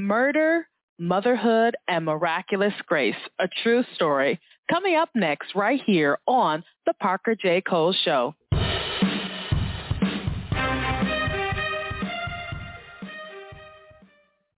Murder, 0.00 0.66
Motherhood, 0.98 1.76
and 1.88 2.04
Miraculous 2.04 2.72
Grace, 2.86 3.14
a 3.38 3.48
true 3.62 3.84
story. 3.94 4.40
Coming 4.70 4.96
up 4.96 5.10
next 5.14 5.54
right 5.54 5.80
here 5.84 6.18
on 6.26 6.64
The 6.86 6.94
Parker 6.94 7.34
J. 7.34 7.60
Cole 7.60 7.94
Show. 8.04 8.34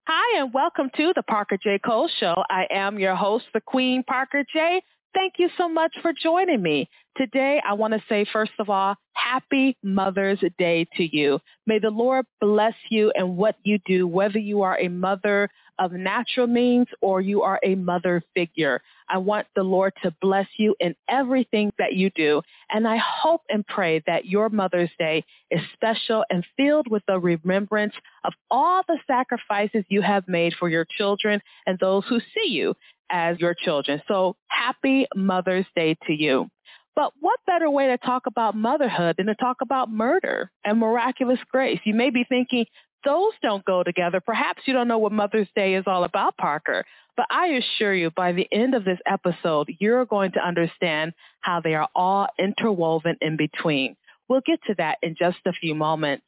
Hi, 0.05 0.39
and 0.39 0.53
welcome 0.53 0.89
to 0.95 1.13
the 1.15 1.23
Parker 1.23 1.57
J. 1.57 1.79
Cole 1.79 2.09
Show. 2.19 2.35
I 2.49 2.67
am 2.71 2.99
your 2.99 3.15
host, 3.15 3.45
the 3.53 3.61
Queen 3.61 4.03
Parker 4.03 4.43
J. 4.51 4.81
Thank 5.13 5.33
you 5.37 5.49
so 5.57 5.67
much 5.67 5.95
for 6.01 6.13
joining 6.13 6.61
me. 6.61 6.89
Today, 7.15 7.61
I 7.67 7.73
want 7.73 7.93
to 7.93 8.01
say, 8.09 8.25
first 8.33 8.53
of 8.57 8.71
all, 8.71 8.95
happy 9.13 9.77
Mother's 9.83 10.39
Day 10.57 10.87
to 10.97 11.15
you. 11.15 11.39
May 11.67 11.77
the 11.77 11.91
Lord 11.91 12.25
bless 12.41 12.73
you 12.89 13.11
and 13.15 13.37
what 13.37 13.55
you 13.63 13.77
do, 13.85 14.07
whether 14.07 14.39
you 14.39 14.63
are 14.63 14.79
a 14.79 14.87
mother 14.87 15.49
of 15.79 15.91
natural 15.91 16.47
means 16.47 16.87
or 17.01 17.21
you 17.21 17.43
are 17.43 17.59
a 17.63 17.75
mother 17.75 18.23
figure. 18.33 18.81
I 19.09 19.17
want 19.19 19.47
the 19.55 19.63
Lord 19.63 19.93
to 20.03 20.13
bless 20.21 20.47
you 20.57 20.75
in 20.79 20.95
everything 21.07 21.71
that 21.77 21.93
you 21.93 22.09
do. 22.15 22.41
And 22.69 22.87
I 22.87 22.97
hope 22.97 23.41
and 23.49 23.65
pray 23.65 24.01
that 24.07 24.25
your 24.25 24.49
Mother's 24.49 24.91
Day 24.97 25.23
is 25.51 25.61
special 25.73 26.23
and 26.29 26.45
filled 26.57 26.89
with 26.89 27.03
the 27.07 27.19
remembrance 27.19 27.93
of 28.23 28.33
all 28.49 28.81
the 28.87 28.97
sacrifices 29.05 29.83
you 29.87 30.01
have 30.01 30.27
made 30.27 30.53
for 30.59 30.69
your 30.69 30.85
children 30.97 31.41
and 31.67 31.77
those 31.79 32.03
who 32.07 32.19
see 32.19 32.49
you 32.49 32.75
as 33.09 33.39
your 33.39 33.53
children. 33.53 34.01
So 34.07 34.35
happy 34.47 35.07
Mother's 35.15 35.67
Day 35.75 35.95
to 36.07 36.13
you. 36.13 36.49
But 36.95 37.13
what 37.19 37.39
better 37.47 37.69
way 37.69 37.87
to 37.87 37.97
talk 37.97 38.27
about 38.27 38.55
motherhood 38.55 39.15
than 39.17 39.25
to 39.27 39.35
talk 39.35 39.57
about 39.61 39.89
murder 39.89 40.51
and 40.63 40.79
miraculous 40.79 41.39
grace? 41.51 41.79
You 41.83 41.93
may 41.93 42.09
be 42.09 42.23
thinking, 42.27 42.65
those 43.03 43.33
don't 43.41 43.65
go 43.65 43.83
together. 43.83 44.21
Perhaps 44.21 44.61
you 44.65 44.73
don't 44.73 44.87
know 44.87 44.99
what 44.99 45.11
Mother's 45.11 45.47
Day 45.55 45.75
is 45.75 45.83
all 45.87 46.03
about, 46.03 46.37
Parker. 46.37 46.85
But 47.17 47.27
I 47.29 47.47
assure 47.47 47.93
you, 47.93 48.11
by 48.11 48.31
the 48.31 48.47
end 48.51 48.73
of 48.75 48.85
this 48.85 48.99
episode, 49.05 49.69
you're 49.79 50.05
going 50.05 50.31
to 50.33 50.39
understand 50.39 51.13
how 51.41 51.61
they 51.61 51.75
are 51.75 51.89
all 51.95 52.27
interwoven 52.39 53.17
in 53.21 53.37
between. 53.37 53.95
We'll 54.29 54.41
get 54.45 54.59
to 54.67 54.75
that 54.77 54.97
in 55.03 55.15
just 55.17 55.37
a 55.45 55.53
few 55.53 55.75
moments. 55.75 56.25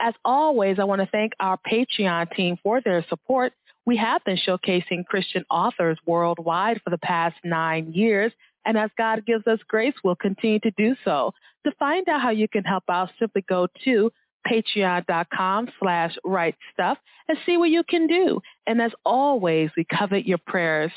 As 0.00 0.14
always, 0.24 0.78
I 0.78 0.84
want 0.84 1.00
to 1.00 1.06
thank 1.06 1.32
our 1.40 1.58
Patreon 1.70 2.34
team 2.34 2.58
for 2.62 2.80
their 2.80 3.04
support. 3.08 3.52
We 3.86 3.96
have 3.96 4.22
been 4.24 4.36
showcasing 4.36 5.06
Christian 5.06 5.44
authors 5.48 5.96
worldwide 6.04 6.82
for 6.82 6.90
the 6.90 6.98
past 6.98 7.36
nine 7.44 7.92
years, 7.92 8.32
and 8.66 8.76
as 8.76 8.90
God 8.98 9.24
gives 9.24 9.46
us 9.46 9.60
grace, 9.68 9.94
we'll 10.02 10.16
continue 10.16 10.58
to 10.60 10.70
do 10.72 10.96
so. 11.04 11.32
To 11.64 11.72
find 11.78 12.08
out 12.08 12.20
how 12.20 12.30
you 12.30 12.48
can 12.48 12.64
help 12.64 12.84
out, 12.88 13.10
simply 13.18 13.44
go 13.48 13.68
to 13.84 14.10
patreon.com 14.46 15.68
slash 15.80 16.16
right 16.24 16.54
stuff 16.72 16.98
and 17.28 17.38
see 17.46 17.56
what 17.56 17.70
you 17.70 17.82
can 17.88 18.06
do. 18.06 18.40
And 18.66 18.80
as 18.80 18.92
always, 19.04 19.70
we 19.76 19.84
covet 19.84 20.26
your 20.26 20.38
prayers. 20.46 20.92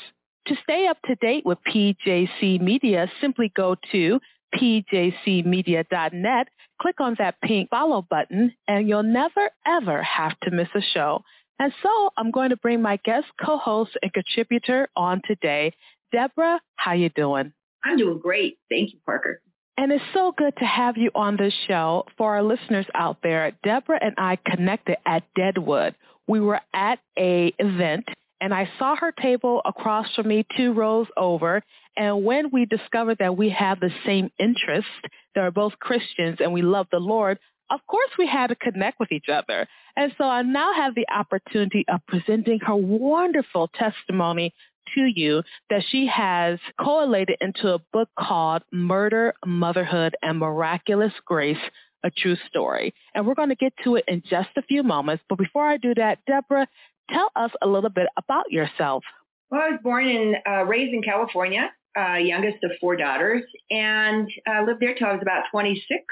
To 0.46 0.56
stay 0.62 0.86
up 0.86 0.98
to 1.06 1.14
date 1.16 1.44
with 1.44 1.58
PJC 1.68 2.60
Media, 2.60 3.10
simply 3.20 3.52
go 3.54 3.76
to 3.92 4.20
pjcmedia.net, 4.54 6.48
click 6.80 7.00
on 7.00 7.14
that 7.18 7.40
pink 7.42 7.70
follow 7.70 8.02
button, 8.08 8.52
and 8.66 8.88
you'll 8.88 9.02
never, 9.02 9.50
ever 9.66 10.02
have 10.02 10.38
to 10.40 10.50
miss 10.50 10.68
a 10.74 10.80
show. 10.80 11.22
And 11.60 11.72
so 11.82 12.10
I'm 12.16 12.30
going 12.30 12.50
to 12.50 12.56
bring 12.56 12.80
my 12.82 12.98
guest 13.04 13.26
co-host 13.44 13.96
and 14.02 14.12
contributor 14.12 14.88
on 14.96 15.20
today. 15.26 15.72
Deborah, 16.10 16.60
how 16.76 16.94
you 16.94 17.10
doing? 17.10 17.52
I'm 17.84 17.96
doing 17.96 18.18
great. 18.18 18.58
Thank 18.68 18.92
you, 18.92 18.98
Parker. 19.04 19.40
And 19.76 19.92
it's 19.92 20.04
so 20.12 20.32
good 20.36 20.54
to 20.58 20.64
have 20.64 20.96
you 20.98 21.10
on 21.14 21.36
the 21.36 21.50
show. 21.66 22.04
For 22.18 22.34
our 22.34 22.42
listeners 22.42 22.86
out 22.94 23.18
there, 23.22 23.52
Deborah 23.64 23.98
and 24.02 24.14
I 24.18 24.36
connected 24.44 24.98
at 25.06 25.22
Deadwood. 25.34 25.94
We 26.28 26.40
were 26.40 26.60
at 26.74 26.98
a 27.18 27.54
event 27.58 28.08
and 28.40 28.54
I 28.54 28.68
saw 28.78 28.96
her 28.96 29.12
table 29.12 29.60
across 29.64 30.14
from 30.14 30.28
me 30.28 30.46
two 30.56 30.72
rows 30.72 31.06
over. 31.16 31.62
And 31.96 32.24
when 32.24 32.50
we 32.50 32.64
discovered 32.64 33.18
that 33.18 33.36
we 33.36 33.50
have 33.50 33.80
the 33.80 33.90
same 34.06 34.30
interests, 34.38 34.90
that 35.34 35.42
are 35.42 35.50
both 35.50 35.78
Christians 35.78 36.38
and 36.40 36.52
we 36.52 36.62
love 36.62 36.86
the 36.90 36.98
Lord, 36.98 37.38
of 37.70 37.80
course 37.86 38.10
we 38.18 38.26
had 38.26 38.48
to 38.48 38.56
connect 38.56 38.98
with 38.98 39.12
each 39.12 39.28
other. 39.28 39.68
And 39.96 40.12
so 40.18 40.24
I 40.24 40.42
now 40.42 40.72
have 40.74 40.94
the 40.94 41.06
opportunity 41.08 41.84
of 41.88 42.00
presenting 42.06 42.60
her 42.60 42.74
wonderful 42.74 43.68
testimony 43.68 44.54
to 44.94 45.02
you 45.02 45.42
that 45.68 45.84
she 45.88 46.06
has 46.06 46.58
collated 46.80 47.36
into 47.40 47.74
a 47.74 47.78
book 47.92 48.08
called 48.18 48.62
Murder, 48.72 49.34
Motherhood, 49.44 50.16
and 50.22 50.38
Miraculous 50.38 51.12
Grace, 51.24 51.58
a 52.02 52.10
true 52.10 52.36
story. 52.48 52.94
And 53.14 53.26
we're 53.26 53.34
going 53.34 53.50
to 53.50 53.54
get 53.54 53.72
to 53.84 53.96
it 53.96 54.04
in 54.08 54.22
just 54.28 54.50
a 54.56 54.62
few 54.62 54.82
moments. 54.82 55.22
But 55.28 55.38
before 55.38 55.66
I 55.66 55.76
do 55.76 55.94
that, 55.94 56.18
Deborah, 56.26 56.66
tell 57.10 57.30
us 57.36 57.50
a 57.62 57.66
little 57.66 57.90
bit 57.90 58.08
about 58.16 58.50
yourself. 58.50 59.04
Well, 59.50 59.62
I 59.62 59.70
was 59.70 59.80
born 59.82 60.08
and 60.08 60.36
uh, 60.48 60.64
raised 60.64 60.94
in 60.94 61.02
California, 61.02 61.70
uh, 61.98 62.14
youngest 62.14 62.62
of 62.62 62.70
four 62.80 62.96
daughters, 62.96 63.42
and 63.70 64.30
uh, 64.48 64.62
lived 64.64 64.80
there 64.80 64.94
till 64.94 65.08
I 65.08 65.12
was 65.12 65.22
about 65.22 65.44
26. 65.50 66.04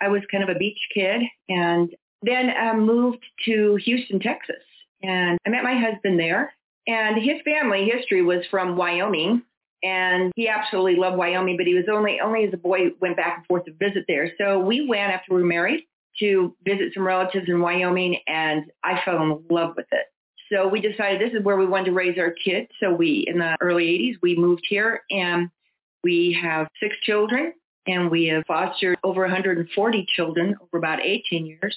I 0.00 0.08
was 0.08 0.22
kind 0.30 0.44
of 0.44 0.54
a 0.54 0.58
beach 0.58 0.78
kid 0.92 1.22
and 1.48 1.90
then 2.22 2.50
uh, 2.50 2.74
moved 2.74 3.24
to 3.46 3.76
Houston, 3.84 4.20
Texas. 4.20 4.56
And 5.02 5.38
I 5.46 5.50
met 5.50 5.62
my 5.62 5.78
husband 5.78 6.18
there 6.18 6.52
and 6.86 7.16
his 7.22 7.40
family 7.44 7.88
history 7.92 8.22
was 8.22 8.44
from 8.50 8.76
Wyoming. 8.76 9.42
And 9.82 10.32
he 10.34 10.48
absolutely 10.48 10.96
loved 10.96 11.16
Wyoming, 11.16 11.56
but 11.56 11.66
he 11.66 11.74
was 11.74 11.84
only, 11.90 12.18
only 12.20 12.44
as 12.44 12.52
a 12.52 12.56
boy 12.56 12.92
went 13.00 13.16
back 13.16 13.38
and 13.38 13.46
forth 13.46 13.66
to 13.66 13.72
visit 13.72 14.04
there. 14.08 14.32
So 14.38 14.58
we 14.58 14.86
went 14.88 15.12
after 15.12 15.34
we 15.34 15.42
were 15.42 15.46
married 15.46 15.84
to 16.18 16.56
visit 16.64 16.94
some 16.94 17.06
relatives 17.06 17.48
in 17.48 17.60
Wyoming 17.60 18.18
and 18.26 18.64
I 18.82 19.00
fell 19.04 19.22
in 19.22 19.44
love 19.50 19.74
with 19.76 19.86
it. 19.92 20.06
So 20.50 20.66
we 20.66 20.80
decided 20.80 21.20
this 21.20 21.38
is 21.38 21.44
where 21.44 21.56
we 21.56 21.66
wanted 21.66 21.86
to 21.86 21.92
raise 21.92 22.18
our 22.18 22.30
kids. 22.30 22.68
So 22.80 22.92
we, 22.94 23.24
in 23.26 23.38
the 23.38 23.56
early 23.60 23.84
80s, 23.84 24.14
we 24.22 24.36
moved 24.36 24.64
here 24.68 25.02
and 25.10 25.50
we 26.02 26.38
have 26.40 26.68
six 26.80 26.96
children 27.02 27.52
and 27.86 28.10
we 28.10 28.26
have 28.26 28.44
fostered 28.46 28.96
over 29.04 29.22
140 29.22 30.06
children 30.14 30.56
over 30.60 30.78
about 30.78 31.00
18 31.02 31.46
years. 31.46 31.76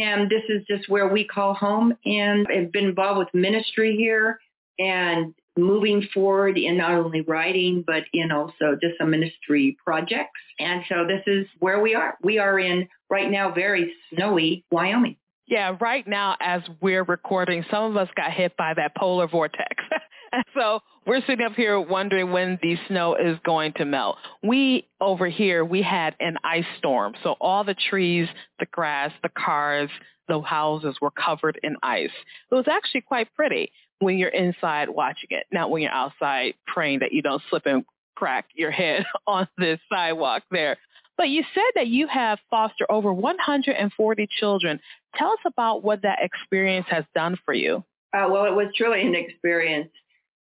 And 0.00 0.30
this 0.30 0.42
is 0.48 0.62
just 0.66 0.88
where 0.88 1.08
we 1.08 1.24
call 1.24 1.52
home 1.52 1.94
and 2.06 2.46
I've 2.48 2.72
been 2.72 2.86
involved 2.86 3.18
with 3.18 3.28
ministry 3.34 3.96
here 3.96 4.40
and 4.78 5.34
moving 5.58 6.08
forward 6.14 6.56
in 6.56 6.78
not 6.78 6.92
only 6.92 7.20
writing, 7.20 7.84
but 7.86 8.04
in 8.14 8.32
also 8.32 8.78
just 8.80 8.96
some 8.98 9.10
ministry 9.10 9.76
projects. 9.84 10.40
And 10.58 10.82
so 10.88 11.06
this 11.06 11.22
is 11.26 11.46
where 11.58 11.80
we 11.80 11.94
are. 11.94 12.16
We 12.22 12.38
are 12.38 12.58
in 12.58 12.88
right 13.10 13.30
now 13.30 13.52
very 13.52 13.92
snowy 14.14 14.64
Wyoming. 14.70 15.16
Yeah, 15.46 15.76
right 15.80 16.06
now 16.06 16.36
as 16.40 16.62
we're 16.80 17.02
recording, 17.02 17.64
some 17.70 17.90
of 17.90 17.96
us 17.96 18.08
got 18.16 18.32
hit 18.32 18.56
by 18.56 18.72
that 18.74 18.96
polar 18.96 19.26
vortex. 19.26 19.84
so 20.54 20.80
we're 21.06 21.20
sitting 21.26 21.44
up 21.44 21.54
here 21.54 21.80
wondering 21.80 22.32
when 22.32 22.58
the 22.62 22.76
snow 22.88 23.14
is 23.14 23.38
going 23.44 23.72
to 23.74 23.84
melt. 23.84 24.16
We 24.42 24.86
over 25.00 25.28
here, 25.28 25.64
we 25.64 25.82
had 25.82 26.14
an 26.20 26.36
ice 26.44 26.64
storm. 26.78 27.14
So 27.22 27.36
all 27.40 27.64
the 27.64 27.74
trees, 27.74 28.28
the 28.58 28.66
grass, 28.66 29.12
the 29.22 29.30
cars, 29.30 29.90
the 30.28 30.40
houses 30.40 30.96
were 31.00 31.10
covered 31.10 31.58
in 31.62 31.76
ice. 31.82 32.10
It 32.50 32.54
was 32.54 32.68
actually 32.70 33.02
quite 33.02 33.32
pretty 33.34 33.72
when 33.98 34.16
you're 34.16 34.28
inside 34.28 34.88
watching 34.88 35.28
it, 35.30 35.46
not 35.52 35.70
when 35.70 35.82
you're 35.82 35.92
outside 35.92 36.54
praying 36.66 37.00
that 37.00 37.12
you 37.12 37.22
don't 37.22 37.42
slip 37.50 37.66
and 37.66 37.84
crack 38.14 38.46
your 38.54 38.70
head 38.70 39.04
on 39.26 39.48
this 39.58 39.80
sidewalk 39.92 40.42
there. 40.50 40.76
But 41.16 41.28
you 41.28 41.44
said 41.54 41.70
that 41.74 41.88
you 41.88 42.06
have 42.06 42.38
fostered 42.48 42.86
over 42.88 43.12
140 43.12 44.28
children. 44.38 44.80
Tell 45.16 45.32
us 45.32 45.38
about 45.44 45.82
what 45.84 46.02
that 46.02 46.20
experience 46.22 46.86
has 46.88 47.04
done 47.14 47.36
for 47.44 47.52
you. 47.52 47.84
Uh, 48.14 48.26
well, 48.30 48.46
it 48.46 48.54
was 48.54 48.68
truly 48.74 49.02
an 49.02 49.14
experience. 49.14 49.90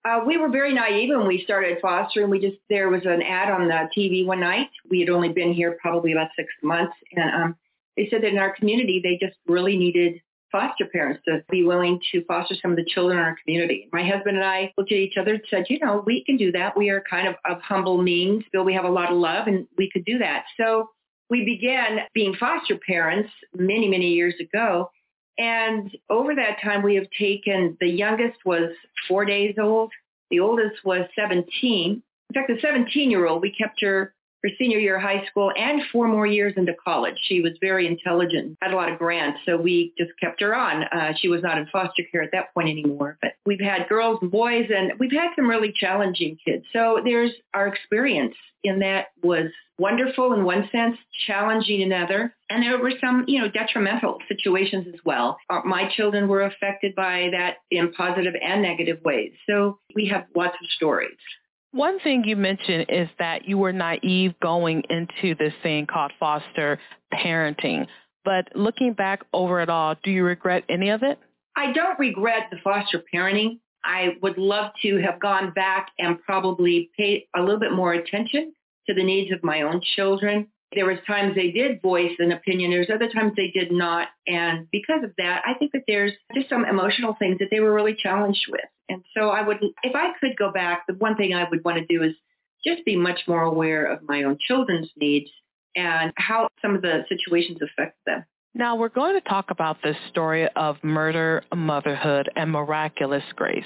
Uh, 0.05 0.21
we 0.27 0.37
were 0.37 0.49
very 0.49 0.75
naive 0.75 1.11
when 1.11 1.27
we 1.29 1.43
started 1.45 1.79
fostering. 1.81 2.29
We 2.29 2.41
just 2.41 2.57
there 2.69 2.89
was 2.89 3.03
an 3.05 3.23
ad 3.23 3.51
on 3.51 3.69
the 3.69 3.89
TV 3.97 4.27
one 4.27 4.41
night. 4.41 4.69
We 4.91 5.01
had 5.01 5.11
only 5.11 5.29
been 5.29 5.53
here 5.53 5.79
probably 5.81 6.13
about 6.13 6.31
six 6.37 6.53
months, 6.63 6.95
and 7.13 7.35
um, 7.35 7.57
they 7.97 8.09
said 8.11 8.23
that 8.23 8.33
in 8.33 8.39
our 8.39 8.55
community 8.55 9.01
they 9.03 9.25
just 9.25 9.39
really 9.47 9.77
needed 9.77 10.21
foster 10.51 10.85
parents 10.85 11.23
to 11.27 11.43
be 11.51 11.65
willing 11.65 11.99
to 12.13 12.23
foster 12.25 12.55
some 12.61 12.73
of 12.73 12.77
the 12.77 12.85
children 12.85 13.19
in 13.19 13.25
our 13.25 13.37
community. 13.43 13.89
My 13.93 14.07
husband 14.07 14.37
and 14.37 14.45
I 14.45 14.73
looked 14.77 14.93
at 14.93 14.99
each 14.99 15.17
other 15.17 15.35
and 15.35 15.43
said, 15.49 15.65
you 15.71 15.79
know, 15.79 16.03
we 16.05 16.23
can 16.25 16.37
do 16.37 16.53
that. 16.53 16.77
We 16.77 16.91
are 16.91 17.03
kind 17.09 17.29
of 17.29 17.37
of 17.49 17.63
humble 17.63 18.03
means, 18.03 18.45
but 18.53 18.65
we 18.65 18.75
have 18.75 18.85
a 18.85 18.91
lot 18.91 19.13
of 19.13 19.19
love, 19.19 19.47
and 19.47 19.67
we 19.79 19.89
could 19.91 20.05
do 20.05 20.19
that. 20.19 20.45
So 20.57 20.91
we 21.31 21.45
began 21.45 22.01
being 22.13 22.35
foster 22.35 22.77
parents 22.77 23.31
many, 23.55 23.89
many 23.89 24.09
years 24.09 24.35
ago. 24.41 24.91
And 25.39 25.91
over 26.11 26.35
that 26.35 26.61
time, 26.63 26.83
we 26.83 26.95
have 26.97 27.09
taken, 27.19 27.77
the 27.81 27.89
youngest 27.89 28.45
was 28.45 28.73
four 29.09 29.25
days 29.25 29.57
old. 29.61 29.93
The 30.31 30.41
oldest 30.41 30.85
was 30.85 31.09
17. 31.17 32.03
In 32.35 32.35
fact, 32.35 32.49
the 32.49 32.67
17-year-old, 32.67 33.43
we 33.43 33.51
kept 33.51 33.81
her 33.83 34.15
her 34.43 34.51
senior 34.59 34.79
year 34.79 34.97
of 34.97 35.03
high 35.03 35.25
school 35.27 35.53
and 35.57 35.83
four 35.93 36.09
more 36.09 36.27
years 36.27 36.55
into 36.57 36.75
college. 36.85 37.17
She 37.29 37.41
was 37.41 37.53
very 37.61 37.87
intelligent, 37.87 38.59
had 38.61 38.73
a 38.73 38.77
lot 38.77 38.91
of 38.91 38.99
grants, 38.99 39.41
so 39.47 39.57
we 39.57 39.93
just 39.99 40.11
kept 40.21 40.41
her 40.41 40.55
on. 40.55 40.85
Uh, 40.85 41.13
she 41.17 41.29
was 41.29 41.43
not 41.43 41.59
in 41.59 41.67
foster 41.67 42.03
care 42.11 42.23
at 42.23 42.31
that 42.33 42.53
point 42.55 42.69
anymore, 42.69 43.19
but 43.23 43.33
we've 43.47 43.61
had 43.61 43.89
girls 43.89 44.19
and 44.23 44.31
boys, 44.31 44.69
and 44.75 44.93
we've 44.99 45.13
had 45.13 45.31
some 45.37 45.49
really 45.49 45.73
challenging 45.75 46.39
kids. 46.45 46.65
So 46.73 47.01
there's 47.05 47.33
our 47.55 47.69
experience 47.69 48.35
in 48.65 48.79
that 48.81 49.09
was 49.23 49.51
wonderful 49.79 50.33
in 50.33 50.45
one 50.45 50.69
sense, 50.71 50.97
challenging 51.27 51.81
in 51.81 51.93
another. 51.93 52.35
And 52.49 52.63
there 52.63 52.79
were 52.79 52.93
some, 53.01 53.25
you 53.27 53.41
know, 53.41 53.49
detrimental 53.49 54.19
situations 54.29 54.87
as 54.93 55.01
well. 55.05 55.39
Uh, 55.51 55.61
my 55.65 55.91
children 55.97 56.29
were 56.29 56.43
affected 56.43 56.95
by 56.95 57.31
that 57.33 57.57
in 57.71 57.93
positive 57.93 58.35
and 58.41 58.63
negative 58.63 59.01
ways. 59.05 59.33
So 59.49 59.79
we 59.95 60.07
have 60.09 60.27
lots 60.37 60.55
of 60.63 60.71
stories. 60.77 61.17
One 61.73 61.99
thing 62.01 62.25
you 62.25 62.37
mentioned 62.37 62.87
is 62.91 63.09
that 63.19 63.49
you 63.49 63.57
were 63.57 63.73
naive 63.73 64.35
going 64.41 64.83
into 64.91 65.35
this 65.35 65.55
thing 65.63 65.87
called 65.87 66.13
foster 66.21 66.79
parenting. 67.13 67.87
But 68.25 68.49
looking 68.55 68.93
back 68.93 69.23
over 69.33 69.61
it 69.61 69.71
all, 69.71 69.97
do 70.05 70.11
you 70.11 70.23
regret 70.23 70.65
any 70.69 70.91
of 70.91 71.03
it? 71.03 71.19
I 71.57 71.73
don't 71.73 71.99
regret 71.99 72.49
the 72.51 72.59
foster 72.63 73.03
parenting. 73.13 73.59
I 73.85 74.17
would 74.23 74.39
love 74.39 74.73
to 74.83 75.01
have 75.01 75.19
gone 75.19 75.53
back 75.53 75.89
and 75.99 76.23
probably 76.23 76.91
paid 76.97 77.25
a 77.35 77.41
little 77.41 77.59
bit 77.59 77.73
more 77.73 77.95
attention 77.95 78.53
to 78.87 78.95
the 78.95 79.03
needs 79.03 79.33
of 79.33 79.43
my 79.43 79.63
own 79.63 79.81
children. 79.97 80.49
There 80.75 80.87
was 80.87 80.99
times 81.07 81.35
they 81.35 81.51
did 81.51 81.83
voice 81.83 82.13
an 82.19 82.33
opinion. 82.33 82.71
There's 82.71 82.91
other 82.93 83.09
times 83.09 83.33
they 83.37 83.51
did 83.51 83.71
not. 83.73 84.09
And 84.27 84.69
because 84.71 85.05
of 85.05 85.13
that, 85.19 85.43
I 85.47 85.55
think 85.59 85.73
that 85.73 85.83
there's 85.87 86.13
just 86.35 86.49
some 86.49 86.65
emotional 86.65 87.17
things 87.19 87.39
that 87.39 87.49
they 87.51 87.61
were 87.61 87.75
really 87.75 87.95
challenged 87.95 88.47
with. 88.49 88.65
And 88.89 89.03
so 89.17 89.29
I 89.29 89.43
would, 89.43 89.59
if 89.83 89.95
I 89.95 90.13
could 90.21 90.37
go 90.37 90.53
back, 90.53 90.85
the 90.87 90.95
one 90.95 91.17
thing 91.17 91.35
I 91.35 91.49
would 91.49 91.65
want 91.65 91.79
to 91.79 91.87
do 91.87 92.03
is 92.03 92.15
just 92.65 92.85
be 92.85 92.97
much 92.97 93.21
more 93.27 93.43
aware 93.43 93.87
of 93.87 94.01
my 94.07 94.23
own 94.23 94.39
children's 94.47 94.91
needs 94.97 95.31
and 95.75 96.13
how 96.17 96.49
some 96.61 96.75
of 96.75 96.83
the 96.83 97.05
situations 97.09 97.59
affect 97.63 97.97
them. 98.07 98.25
Now 98.55 98.77
we're 98.77 98.91
going 98.91 99.15
to 99.15 99.29
talk 99.29 99.47
about 99.51 99.79
this 99.83 99.97
story 100.11 100.47
of 100.57 100.77
murder, 100.83 101.43
motherhood, 101.55 102.31
and 102.37 102.51
miraculous 102.51 103.25
grace. 103.35 103.65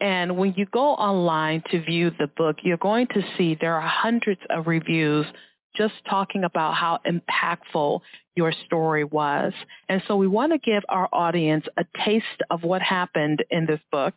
And 0.00 0.36
when 0.36 0.54
you 0.56 0.66
go 0.66 0.94
online 0.94 1.62
to 1.70 1.82
view 1.82 2.10
the 2.18 2.28
book, 2.28 2.56
you're 2.62 2.78
going 2.78 3.08
to 3.08 3.22
see 3.36 3.56
there 3.60 3.74
are 3.74 3.86
hundreds 3.86 4.40
of 4.48 4.66
reviews 4.66 5.26
just 5.76 5.94
talking 6.08 6.44
about 6.44 6.74
how 6.74 7.00
impactful 7.06 8.00
your 8.36 8.52
story 8.66 9.04
was. 9.04 9.52
And 9.88 10.02
so 10.06 10.16
we 10.16 10.26
want 10.26 10.52
to 10.52 10.58
give 10.58 10.82
our 10.88 11.08
audience 11.12 11.66
a 11.76 11.84
taste 12.04 12.26
of 12.50 12.62
what 12.62 12.82
happened 12.82 13.44
in 13.50 13.66
this 13.66 13.80
book, 13.92 14.14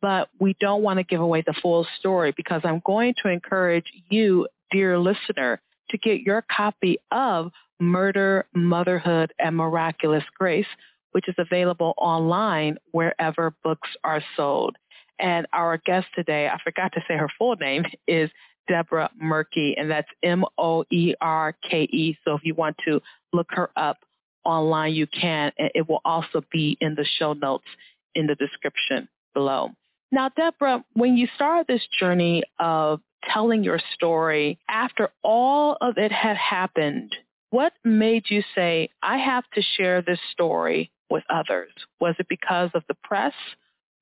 but 0.00 0.28
we 0.38 0.56
don't 0.60 0.82
want 0.82 0.98
to 0.98 1.04
give 1.04 1.20
away 1.20 1.42
the 1.46 1.54
full 1.62 1.86
story 1.98 2.32
because 2.36 2.62
I'm 2.64 2.82
going 2.84 3.14
to 3.22 3.28
encourage 3.28 3.86
you, 4.10 4.48
dear 4.70 4.98
listener, 4.98 5.60
to 5.90 5.98
get 5.98 6.20
your 6.20 6.44
copy 6.50 6.98
of 7.10 7.52
Murder, 7.80 8.46
Motherhood, 8.54 9.32
and 9.38 9.56
Miraculous 9.56 10.24
Grace, 10.38 10.66
which 11.12 11.28
is 11.28 11.34
available 11.38 11.94
online 11.98 12.78
wherever 12.92 13.54
books 13.62 13.88
are 14.04 14.22
sold. 14.36 14.76
And 15.18 15.46
our 15.52 15.76
guest 15.78 16.06
today, 16.14 16.48
I 16.48 16.58
forgot 16.64 16.92
to 16.94 17.00
say 17.06 17.16
her 17.16 17.28
full 17.38 17.56
name, 17.56 17.84
is 18.08 18.30
Deborah 18.68 19.10
Moerke, 19.22 19.74
and 19.76 19.90
that's 19.90 20.08
M-O-E-R-K-E. 20.22 22.18
So 22.24 22.34
if 22.34 22.44
you 22.44 22.54
want 22.54 22.76
to 22.86 23.00
look 23.32 23.48
her 23.50 23.70
up 23.76 23.98
online, 24.44 24.94
you 24.94 25.06
can. 25.06 25.52
And 25.58 25.70
it 25.74 25.88
will 25.88 26.00
also 26.04 26.42
be 26.50 26.76
in 26.80 26.94
the 26.94 27.06
show 27.18 27.32
notes 27.32 27.66
in 28.14 28.26
the 28.26 28.34
description 28.34 29.08
below. 29.34 29.70
Now, 30.10 30.28
Deborah, 30.28 30.84
when 30.92 31.16
you 31.16 31.26
started 31.34 31.66
this 31.66 31.86
journey 31.98 32.42
of 32.58 33.00
telling 33.32 33.64
your 33.64 33.80
story, 33.94 34.58
after 34.68 35.10
all 35.22 35.78
of 35.80 35.96
it 35.96 36.12
had 36.12 36.36
happened, 36.36 37.14
what 37.50 37.72
made 37.84 38.24
you 38.28 38.42
say, 38.54 38.90
I 39.02 39.18
have 39.18 39.44
to 39.54 39.62
share 39.76 40.02
this 40.02 40.18
story 40.32 40.90
with 41.08 41.24
others? 41.30 41.70
Was 42.00 42.14
it 42.18 42.26
because 42.28 42.70
of 42.74 42.82
the 42.88 42.96
press? 43.04 43.34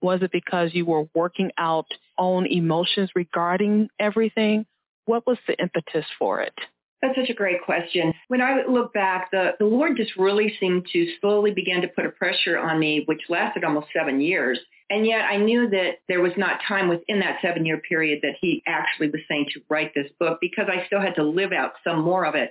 Was 0.02 0.23
it 0.23 0.32
because 0.32 0.70
you 0.73 0.87
were 0.87 1.06
working 1.14 1.50
out 1.58 1.87
own 2.19 2.47
emotions 2.47 3.11
regarding 3.14 3.88
everything? 3.99 4.67
What 5.05 5.26
was 5.26 5.38
the 5.47 5.61
impetus 5.61 6.06
for 6.19 6.41
it? 6.41 6.55
That's 7.02 7.17
such 7.17 7.31
a 7.31 7.35
great 7.35 7.62
question. 7.64 8.12
When 8.29 8.43
I 8.43 8.62
look 8.69 8.93
back, 8.93 9.31
the, 9.31 9.52
the 9.58 9.64
Lord 9.64 9.97
just 9.97 10.17
really 10.17 10.55
seemed 10.61 10.87
to 10.93 11.12
slowly 11.20 11.50
begin 11.50 11.81
to 11.81 11.88
put 11.88 12.05
a 12.05 12.11
pressure 12.11 12.58
on 12.58 12.79
me, 12.79 13.05
which 13.06 13.23
lasted 13.31 13.64
almost 13.64 13.87
seven 13.97 14.20
years. 14.20 14.58
And 14.91 15.06
yet 15.06 15.23
I 15.23 15.37
knew 15.37 15.70
that 15.70 16.00
there 16.08 16.20
was 16.20 16.32
not 16.37 16.61
time 16.67 16.88
within 16.88 17.20
that 17.20 17.38
seven 17.41 17.64
year 17.64 17.79
period 17.79 18.20
that 18.23 18.35
he 18.41 18.62
actually 18.67 19.08
was 19.08 19.20
saying 19.29 19.46
to 19.55 19.61
write 19.70 19.93
this 19.94 20.11
book 20.19 20.38
because 20.41 20.67
I 20.69 20.85
still 20.87 21.00
had 21.00 21.14
to 21.14 21.23
live 21.23 21.53
out 21.53 21.73
some 21.85 22.03
more 22.03 22.26
of 22.26 22.35
it 22.35 22.50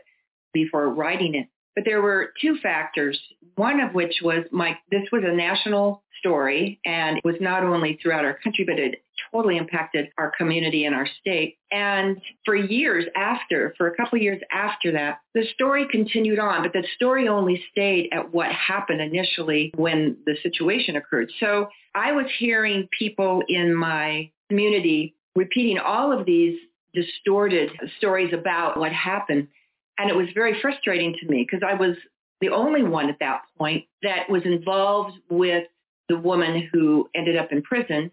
before 0.53 0.89
writing 0.89 1.35
it. 1.35 1.47
But 1.75 1.85
there 1.85 2.01
were 2.01 2.33
two 2.41 2.57
factors, 2.61 3.19
one 3.55 3.79
of 3.79 3.93
which 3.93 4.15
was 4.23 4.45
my, 4.51 4.77
this 4.91 5.07
was 5.11 5.23
a 5.25 5.33
national 5.33 6.03
story 6.19 6.79
and 6.85 7.17
it 7.17 7.25
was 7.25 7.35
not 7.39 7.63
only 7.63 7.97
throughout 8.01 8.25
our 8.25 8.33
country, 8.33 8.65
but 8.65 8.77
it 8.77 9.01
totally 9.31 9.57
impacted 9.57 10.09
our 10.17 10.31
community 10.37 10.85
and 10.85 10.95
our 10.95 11.07
state. 11.19 11.57
And 11.71 12.19
for 12.45 12.55
years 12.55 13.05
after, 13.15 13.73
for 13.77 13.87
a 13.87 13.95
couple 13.95 14.17
of 14.17 14.23
years 14.23 14.41
after 14.51 14.91
that, 14.93 15.19
the 15.33 15.45
story 15.53 15.87
continued 15.89 16.39
on, 16.39 16.63
but 16.63 16.73
the 16.73 16.85
story 16.95 17.27
only 17.27 17.63
stayed 17.71 18.09
at 18.11 18.33
what 18.33 18.51
happened 18.51 19.01
initially 19.01 19.71
when 19.75 20.17
the 20.25 20.35
situation 20.43 20.95
occurred. 20.95 21.31
So 21.39 21.69
I 21.95 22.11
was 22.11 22.25
hearing 22.37 22.87
people 22.97 23.43
in 23.47 23.73
my 23.73 24.31
community 24.49 25.15
repeating 25.35 25.79
all 25.79 26.17
of 26.17 26.25
these 26.25 26.59
distorted 26.93 27.71
stories 27.97 28.33
about 28.33 28.77
what 28.77 28.91
happened. 28.91 29.47
And 29.99 30.09
it 30.09 30.15
was 30.15 30.27
very 30.33 30.59
frustrating 30.61 31.13
to 31.19 31.27
me 31.27 31.45
because 31.45 31.61
I 31.67 31.75
was 31.75 31.95
the 32.41 32.49
only 32.49 32.83
one 32.83 33.09
at 33.09 33.19
that 33.19 33.41
point 33.57 33.85
that 34.01 34.29
was 34.29 34.43
involved 34.45 35.17
with 35.29 35.65
the 36.07 36.17
woman 36.17 36.67
who 36.71 37.09
ended 37.13 37.37
up 37.37 37.51
in 37.51 37.61
prison. 37.61 38.09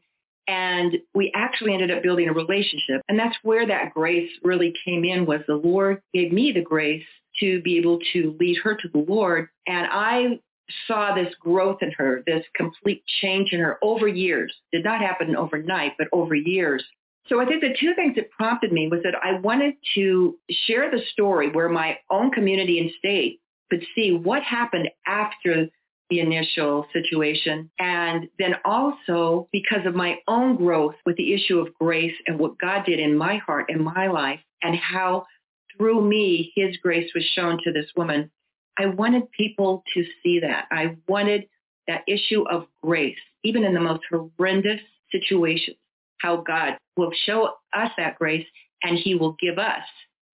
And 0.49 0.99
we 1.15 1.33
actually 1.35 1.75
ended 1.75 1.91
up 1.91 2.03
building 2.03 2.29
a 2.29 2.33
relationship. 2.33 3.03
And 3.09 3.19
that's 3.19 3.37
where 3.43 3.67
that 3.67 3.95
grace 3.95 4.31
really 4.43 4.75
came 4.85 5.05
in 5.05 5.27
was 5.27 5.41
the 5.47 5.55
Lord 5.55 6.03
gave 6.13 6.33
me 6.33 6.53
the 6.53 6.61
grace 6.61 7.05
to 7.41 7.63
be 7.63 7.79
able 7.79 8.01
to 8.13 8.37
lead 8.39 8.59
her 8.63 8.75
to 8.75 8.89
the 8.89 9.05
Lord. 9.09 9.49
And 9.67 9.87
I 9.91 10.41
saw 10.87 11.15
this 11.15 11.33
growth 11.41 11.79
in 11.83 11.93
her, 11.93 12.23
this 12.27 12.45
complete 12.55 13.03
change 13.21 13.53
in 13.53 13.61
her 13.61 13.79
over 13.83 14.09
years. 14.09 14.53
Did 14.73 14.85
not 14.85 15.01
happen 15.01 15.37
overnight, 15.37 15.93
but 15.99 16.09
over 16.13 16.35
years. 16.35 16.85
So 17.29 17.41
I 17.41 17.47
think 17.47 17.61
the 17.61 17.77
two 17.79 17.95
things 17.95 18.15
that 18.17 18.31
prompted 18.31 18.73
me 18.73 18.89
was 18.89 19.01
that 19.03 19.15
I 19.21 19.39
wanted 19.41 19.75
to 19.97 20.37
share 20.51 20.91
the 20.91 21.01
story 21.13 21.51
where 21.51 21.69
my 21.69 21.99
own 22.11 22.31
community 22.31 22.79
and 22.79 22.91
state 22.99 23.41
could 23.71 23.85
see 23.95 24.13
what 24.13 24.43
happened 24.43 24.89
after 25.07 25.69
the 26.09 26.21
initial 26.21 26.87
situation. 26.93 27.71
And 27.79 28.29
then 28.39 28.55
also 28.65 29.49
because 29.53 29.85
of 29.87 29.95
my 29.95 30.19
own 30.29 30.57
growth 30.57 30.95
with 31.05 31.17
the 31.17 31.35
issue 31.35 31.59
of 31.59 31.75
grace 31.75 32.15
and 32.27 32.39
what 32.39 32.59
God 32.59 32.85
did 32.87 33.01
in 33.01 33.17
my 33.17 33.39
heart 33.39 33.67
and 33.69 33.85
my 33.85 34.07
life 34.07 34.41
and 34.63 34.77
how 34.77 35.27
through 35.77 36.03
me 36.03 36.53
his 36.55 36.77
grace 36.79 37.11
was 37.15 37.25
shown 37.35 37.59
to 37.65 37.73
this 37.73 37.87
woman. 37.97 38.31
I 38.79 38.87
wanted 38.87 39.31
people 39.33 39.83
to 39.95 40.05
see 40.23 40.41
that. 40.41 40.67
I 40.71 40.97
wanted 41.09 41.49
that 41.89 42.03
issue 42.07 42.45
of 42.49 42.67
grace, 42.83 43.17
even 43.43 43.65
in 43.65 43.75
the 43.75 43.81
most 43.81 44.03
horrendous 44.11 44.81
situations, 45.11 45.77
how 46.19 46.39
God 46.39 46.79
will 46.97 47.13
show 47.27 47.51
us 47.75 47.91
that 47.97 48.17
grace 48.19 48.47
and 48.83 48.99
he 48.99 49.15
will 49.15 49.37
give 49.41 49.59
us 49.59 49.83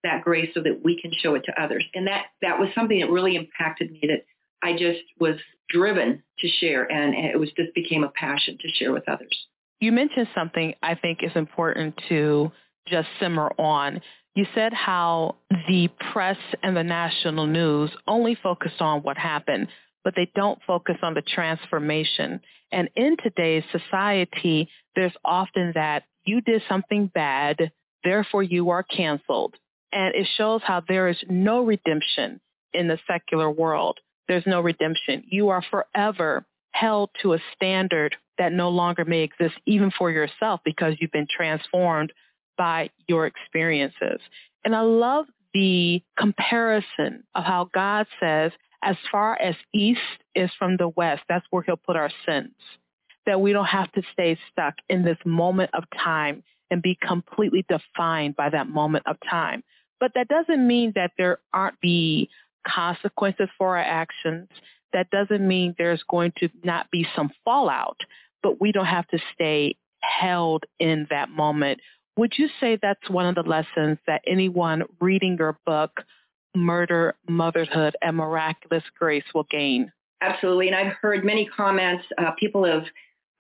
that 0.05 0.23
grace 0.23 0.51
so 0.55 0.61
that 0.63 0.81
we 0.85 1.01
can 1.01 1.13
show 1.23 1.35
it 1.35 1.45
to 1.45 1.63
others. 1.63 1.85
And 1.95 2.07
that, 2.07 2.27
that 2.43 2.59
was 2.59 2.69
something 2.75 3.01
that 3.01 3.11
really 3.11 3.37
impacted 3.37 3.91
me 3.91 4.01
that 4.03 4.25
I 4.63 4.73
just 4.73 5.01
was 5.19 5.37
driven 5.69 6.23
to 6.41 6.49
share 6.49 6.91
and 6.91 7.15
it 7.15 7.39
was 7.39 7.51
just 7.57 7.75
became 7.75 8.05
a 8.05 8.09
passion 8.09 8.59
to 8.61 8.69
share 8.69 8.93
with 8.93 9.09
others. 9.09 9.47
You 9.81 9.93
mentioned 9.93 10.29
something 10.35 10.75
I 10.83 10.95
think 10.95 11.21
is 11.23 11.33
important 11.35 12.01
to 12.09 12.53
just 12.87 13.09
simmer 13.19 13.53
on. 13.59 14.01
You 14.35 14.47
said 14.55 14.73
how 14.73 15.37
the 15.69 15.89
press 16.13 16.39
and 16.63 16.77
the 16.77 16.85
national 16.85 17.47
news 17.47 17.91
only 18.07 18.37
focused 18.41 18.81
on 18.81 19.03
what 19.03 19.19
happened, 19.19 19.69
but 20.05 20.15
they 20.17 20.31
don't 20.35 20.59
focus 20.67 20.97
on 21.03 21.15
the 21.15 21.23
transformation. 21.23 22.41
And 22.71 22.89
in 22.97 23.17
today's 23.23 23.65
society, 23.71 24.69
there's 24.97 25.13
often 25.25 25.73
that 25.75 26.05
you 26.25 26.41
did 26.41 26.63
something 26.69 27.11
bad, 27.13 27.73
therefore 28.05 28.43
you 28.43 28.71
are 28.71 28.83
canceled. 28.83 29.55
And 29.93 30.15
it 30.15 30.27
shows 30.37 30.63
how 30.65 30.83
there 30.87 31.09
is 31.09 31.19
no 31.29 31.65
redemption 31.65 32.41
in 32.73 32.89
the 32.89 32.99
secular 33.07 33.51
world. 33.51 33.99
There's 34.29 34.47
no 34.47 34.61
redemption. 34.61 35.25
You 35.29 35.51
are 35.51 35.63
forever 35.71 36.47
held 36.71 37.11
to 37.23 37.35
a 37.35 37.39
standard 37.55 38.17
that 38.39 38.53
no 38.53 38.71
longer 38.71 39.05
may 39.05 39.21
exist 39.21 39.55
even 39.67 39.91
for 39.97 40.11
yourself 40.11 40.61
because 40.65 40.95
you've 40.99 41.13
been 41.13 41.27
transformed 41.31 42.13
by 42.57 42.91
your 43.07 43.27
experiences. 43.27 44.21
And 44.65 44.75
I 44.75 44.81
love 44.81 45.27
the 45.53 46.03
comparison 46.19 47.25
of 47.35 47.45
how 47.45 47.69
God 47.75 48.07
says, 48.21 48.53
as 48.83 48.97
far 49.11 49.41
as 49.41 49.55
east 49.73 50.01
is 50.35 50.51
from 50.59 50.77
the 50.77 50.89
west, 50.89 51.23
that's 51.29 51.47
where 51.51 51.63
he'll 51.63 51.77
put 51.77 51.97
our 51.97 52.11
sins. 52.27 52.55
That 53.27 53.41
we 53.41 53.53
don't 53.53 53.67
have 53.67 53.93
to 53.93 54.03
stay 54.13 54.39
stuck 54.51 54.75
in 54.89 55.05
this 55.05 55.19
moment 55.25 55.71
of 55.75 55.85
time 55.97 56.43
and 56.71 56.83
be 56.83 56.99
completely 57.07 57.65
defined 57.69 58.37
by 58.37 58.51
that 58.51 58.69
moment 58.69 59.05
of 59.07 59.17
time 59.29 59.63
But 60.01 60.13
that 60.15 60.29
doesn't 60.29 60.67
mean 60.67 60.93
that 60.97 61.13
there 61.19 61.39
aren't 61.53 61.77
the 61.83 62.29
consequences 62.67 63.49
for 63.59 63.77
our 63.77 63.85
actions. 63.85 64.49
That 64.93 65.11
doesn't 65.11 65.47
mean 65.47 65.75
there's 65.79 66.03
going 66.11 66.33
to 66.39 66.49
not 66.65 66.91
be 66.91 67.07
some 67.15 67.31
fallout, 67.45 67.99
but 68.43 68.61
we 68.61 68.73
don't 68.73 68.87
have 68.87 69.07
to 69.09 69.19
stay 69.35 69.77
held 70.01 70.65
in 70.81 71.07
that 71.11 71.31
moment. 71.31 71.81
Would 72.17 72.35
you 72.37 72.49
say 72.61 72.79
that's 72.81 73.09
one 73.09 73.27
of 73.27 73.37
the 73.37 73.49
lessons 73.49 73.99
that 74.07 74.23
anyone 74.27 74.83
reading 75.01 75.37
your 75.39 75.59
book, 75.65 76.03
Murder, 76.55 77.15
Motherhood, 77.29 77.97
and 78.03 78.17
Miraculous 78.17 78.85
Grace 78.99 79.25
will 79.35 79.47
gain? 79.51 79.91
Absolutely. 80.21 80.69
And 80.69 80.77
I've 80.77 80.93
heard 81.01 81.25
many 81.25 81.47
comments. 81.47 82.05
Uh, 82.19 82.31
people 82.39 82.65
have 82.65 82.85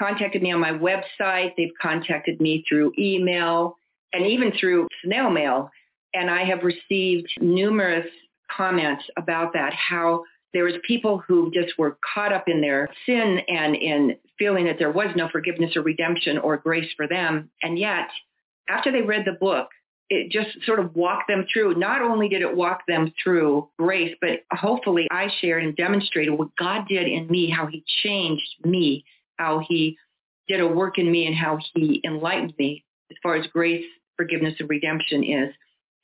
contacted 0.00 0.42
me 0.42 0.52
on 0.52 0.61
my 0.61 0.73
website. 0.73 1.52
They've 1.57 1.73
contacted 1.81 2.40
me 2.40 2.64
through 2.69 2.92
email 2.99 3.76
and 4.12 4.26
even 4.26 4.52
through 4.59 4.88
snail 5.04 5.31
mail. 5.31 5.71
And 6.14 6.31
I 6.31 6.45
have 6.45 6.62
received 6.62 7.28
numerous 7.40 8.07
comments 8.54 9.04
about 9.16 9.52
that, 9.54 9.73
how 9.73 10.25
there 10.52 10.64
was 10.64 10.75
people 10.87 11.23
who 11.26 11.50
just 11.52 11.78
were 11.78 11.99
caught 12.14 12.33
up 12.33 12.45
in 12.47 12.61
their 12.61 12.88
sin 13.07 13.40
and 13.49 13.75
in 13.75 14.16
feeling 14.38 14.66
that 14.66 14.78
there 14.78 14.92
was 14.92 15.09
no 15.16 15.28
forgiveness 15.31 15.76
or 15.76 15.83
redemption 15.83 16.37
or 16.38 16.57
grace 16.57 16.90
for 16.97 17.07
them. 17.07 17.50
And 17.62 17.78
yet, 17.78 18.09
after 18.69 18.92
they 18.92 19.02
read 19.02 19.25
the 19.25 19.33
book, 19.33 19.69
it 20.11 20.30
just 20.30 20.64
sort 20.66 20.78
of 20.78 20.94
walked 20.94 21.28
them 21.28 21.47
through. 21.52 21.75
Not 21.75 22.02
only 22.02 22.28
did 22.28 22.42
it 22.42 22.54
walk 22.54 22.82
them 22.87 23.12
through 23.23 23.68
grace, 23.78 24.14
but 24.21 24.40
hopefully 24.52 25.09
I 25.11 25.28
shared 25.40 25.64
and 25.64 25.75
demonstrated 25.75 26.35
what 26.35 26.54
God 26.56 26.87
did 26.88 27.09
in 27.09 27.28
me, 27.28 27.49
how 27.49 27.66
he 27.66 27.85
changed 28.02 28.56
me, 28.64 29.04
how 29.38 29.62
he 29.66 29.97
did 30.49 30.61
a 30.61 30.66
work 30.66 30.99
in 30.99 31.11
me 31.11 31.26
and 31.26 31.35
how 31.35 31.59
he 31.75 32.00
enlightened 32.04 32.54
me 32.59 32.85
as 33.11 33.16
far 33.23 33.37
as 33.37 33.47
grace, 33.49 33.85
forgiveness, 34.16 34.54
and 34.59 34.68
redemption 34.68 35.25
is. 35.25 35.54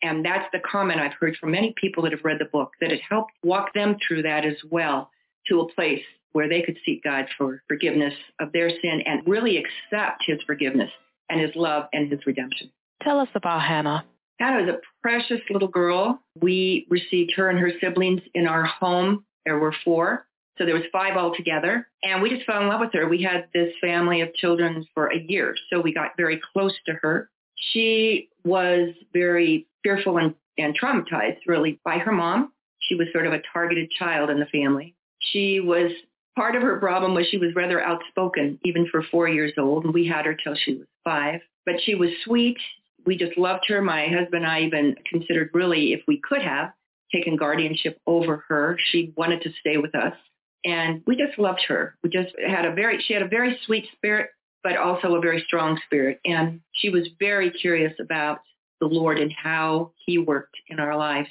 And 0.02 0.24
that's 0.24 0.46
the 0.52 0.60
comment 0.60 1.00
I've 1.00 1.14
heard 1.18 1.36
from 1.36 1.50
many 1.50 1.74
people 1.76 2.02
that 2.04 2.12
have 2.12 2.24
read 2.24 2.38
the 2.38 2.46
book, 2.46 2.72
that 2.80 2.92
it 2.92 3.00
helped 3.08 3.32
walk 3.42 3.74
them 3.74 3.96
through 4.06 4.22
that 4.22 4.44
as 4.44 4.56
well 4.70 5.10
to 5.48 5.60
a 5.60 5.72
place 5.72 6.02
where 6.32 6.48
they 6.48 6.62
could 6.62 6.78
seek 6.84 7.02
God 7.02 7.26
for 7.36 7.62
forgiveness 7.68 8.14
of 8.40 8.52
their 8.52 8.70
sin 8.70 9.02
and 9.06 9.26
really 9.26 9.58
accept 9.58 10.22
his 10.26 10.38
forgiveness 10.46 10.90
and 11.28 11.40
his 11.40 11.50
love 11.56 11.86
and 11.92 12.10
his 12.10 12.20
redemption. 12.26 12.70
Tell 13.02 13.20
us 13.20 13.28
about 13.34 13.62
Hannah. 13.62 14.04
Hannah 14.38 14.64
was 14.64 14.74
a 14.74 14.78
precious 15.02 15.40
little 15.50 15.68
girl. 15.68 16.20
We 16.40 16.86
received 16.90 17.32
her 17.36 17.50
and 17.50 17.58
her 17.58 17.72
siblings 17.80 18.20
in 18.34 18.46
our 18.46 18.64
home. 18.64 19.24
There 19.44 19.58
were 19.58 19.74
four. 19.84 20.26
So 20.56 20.64
there 20.64 20.74
was 20.74 20.84
five 20.92 21.16
altogether. 21.16 21.88
And 22.02 22.22
we 22.22 22.30
just 22.30 22.44
fell 22.44 22.60
in 22.60 22.68
love 22.68 22.80
with 22.80 22.92
her. 22.92 23.08
We 23.08 23.22
had 23.22 23.46
this 23.54 23.72
family 23.80 24.20
of 24.20 24.34
children 24.34 24.84
for 24.94 25.12
a 25.12 25.18
year. 25.18 25.54
So 25.70 25.80
we 25.80 25.92
got 25.94 26.16
very 26.16 26.40
close 26.52 26.74
to 26.86 26.94
her. 27.02 27.30
She 27.72 28.28
was 28.44 28.90
very 29.12 29.66
fearful 29.82 30.18
and, 30.18 30.34
and 30.56 30.78
traumatized 30.78 31.38
really 31.46 31.80
by 31.84 31.98
her 31.98 32.12
mom. 32.12 32.52
She 32.80 32.94
was 32.94 33.08
sort 33.12 33.26
of 33.26 33.32
a 33.32 33.42
targeted 33.52 33.90
child 33.90 34.30
in 34.30 34.40
the 34.40 34.46
family. 34.46 34.94
She 35.20 35.60
was 35.60 35.92
part 36.38 36.54
of 36.54 36.62
her 36.62 36.78
problem 36.78 37.14
was 37.14 37.26
she 37.28 37.36
was 37.36 37.52
rather 37.56 37.82
outspoken 37.82 38.60
even 38.64 38.86
for 38.88 39.02
four 39.10 39.28
years 39.28 39.52
old 39.58 39.84
and 39.84 39.92
we 39.92 40.06
had 40.06 40.24
her 40.24 40.34
till 40.34 40.54
she 40.54 40.74
was 40.74 40.86
five 41.02 41.40
but 41.66 41.74
she 41.82 41.96
was 41.96 42.10
sweet 42.24 42.56
we 43.08 43.16
just 43.16 43.38
loved 43.38 43.64
her 43.66 43.80
my 43.80 44.06
husband 44.06 44.44
and 44.44 44.46
i 44.46 44.60
even 44.60 44.94
considered 45.10 45.50
really 45.54 45.92
if 45.92 46.00
we 46.06 46.20
could 46.20 46.42
have 46.42 46.70
taken 47.10 47.36
guardianship 47.36 47.98
over 48.06 48.44
her 48.48 48.76
she 48.90 49.12
wanted 49.16 49.40
to 49.40 49.50
stay 49.60 49.78
with 49.78 49.94
us 49.94 50.12
and 50.64 51.02
we 51.06 51.16
just 51.16 51.38
loved 51.38 51.62
her 51.66 51.96
we 52.02 52.10
just 52.10 52.34
had 52.46 52.66
a 52.66 52.74
very 52.74 53.02
she 53.02 53.14
had 53.14 53.22
a 53.22 53.28
very 53.28 53.58
sweet 53.64 53.86
spirit 53.96 54.28
but 54.62 54.76
also 54.76 55.14
a 55.14 55.20
very 55.20 55.42
strong 55.46 55.80
spirit 55.86 56.20
and 56.26 56.60
she 56.72 56.90
was 56.90 57.08
very 57.18 57.50
curious 57.50 57.94
about 57.98 58.40
the 58.80 58.86
Lord 58.86 59.18
and 59.18 59.32
how 59.32 59.92
he 60.06 60.18
worked 60.18 60.56
in 60.68 60.78
our 60.78 60.96
lives 60.96 61.28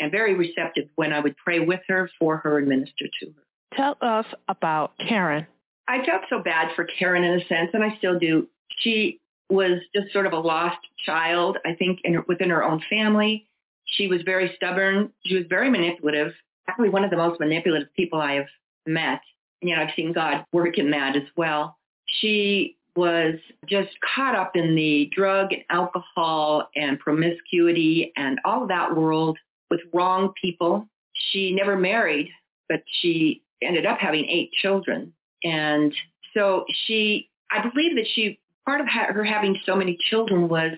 and 0.00 0.10
very 0.10 0.34
receptive 0.34 0.88
when 0.96 1.12
I 1.12 1.20
would 1.20 1.36
pray 1.36 1.60
with 1.60 1.80
her, 1.88 2.10
for 2.18 2.38
her, 2.38 2.58
and 2.58 2.68
minister 2.68 3.06
to 3.20 3.26
her. 3.26 3.42
Tell 3.76 3.96
us 4.00 4.26
about 4.48 4.92
Karen. 5.08 5.46
I 5.88 6.04
felt 6.04 6.22
so 6.28 6.40
bad 6.40 6.74
for 6.74 6.84
Karen 6.84 7.24
in 7.24 7.40
a 7.40 7.44
sense, 7.46 7.70
and 7.72 7.84
I 7.84 7.96
still 7.98 8.18
do. 8.18 8.48
She 8.78 9.20
was 9.50 9.80
just 9.94 10.12
sort 10.12 10.26
of 10.26 10.32
a 10.32 10.38
lost 10.38 10.78
child, 11.04 11.58
I 11.64 11.74
think, 11.74 12.00
in 12.04 12.22
within 12.26 12.50
her 12.50 12.64
own 12.64 12.80
family. 12.88 13.46
She 13.84 14.08
was 14.08 14.22
very 14.22 14.52
stubborn. 14.56 15.12
She 15.26 15.36
was 15.36 15.44
very 15.48 15.70
manipulative, 15.70 16.32
probably 16.64 16.88
one 16.88 17.04
of 17.04 17.10
the 17.10 17.16
most 17.16 17.38
manipulative 17.38 17.92
people 17.94 18.20
I 18.20 18.34
have 18.34 18.46
met. 18.86 19.20
And 19.60 19.68
yet 19.68 19.78
I've 19.78 19.94
seen 19.94 20.12
God 20.12 20.44
work 20.52 20.78
in 20.78 20.90
that 20.90 21.16
as 21.16 21.24
well. 21.36 21.76
She 22.06 22.76
was 22.96 23.34
just 23.66 23.90
caught 24.14 24.36
up 24.36 24.56
in 24.56 24.74
the 24.74 25.10
drug 25.14 25.52
and 25.52 25.62
alcohol 25.68 26.68
and 26.76 26.98
promiscuity 26.98 28.12
and 28.16 28.38
all 28.44 28.62
of 28.62 28.68
that 28.68 28.94
world 28.94 29.38
with 29.70 29.80
wrong 29.92 30.32
people. 30.40 30.86
She 31.12 31.52
never 31.52 31.76
married, 31.76 32.30
but 32.68 32.82
she 33.00 33.42
ended 33.62 33.86
up 33.86 33.98
having 33.98 34.24
eight 34.26 34.52
children. 34.52 35.12
And 35.42 35.92
so 36.34 36.64
she, 36.86 37.30
I 37.50 37.68
believe 37.68 37.96
that 37.96 38.06
she, 38.14 38.38
part 38.66 38.80
of 38.80 38.86
her 38.88 39.24
having 39.24 39.58
so 39.66 39.74
many 39.76 39.98
children 40.10 40.48
was 40.48 40.72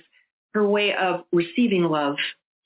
her 0.54 0.66
way 0.66 0.94
of 0.94 1.24
receiving 1.32 1.84
love 1.84 2.16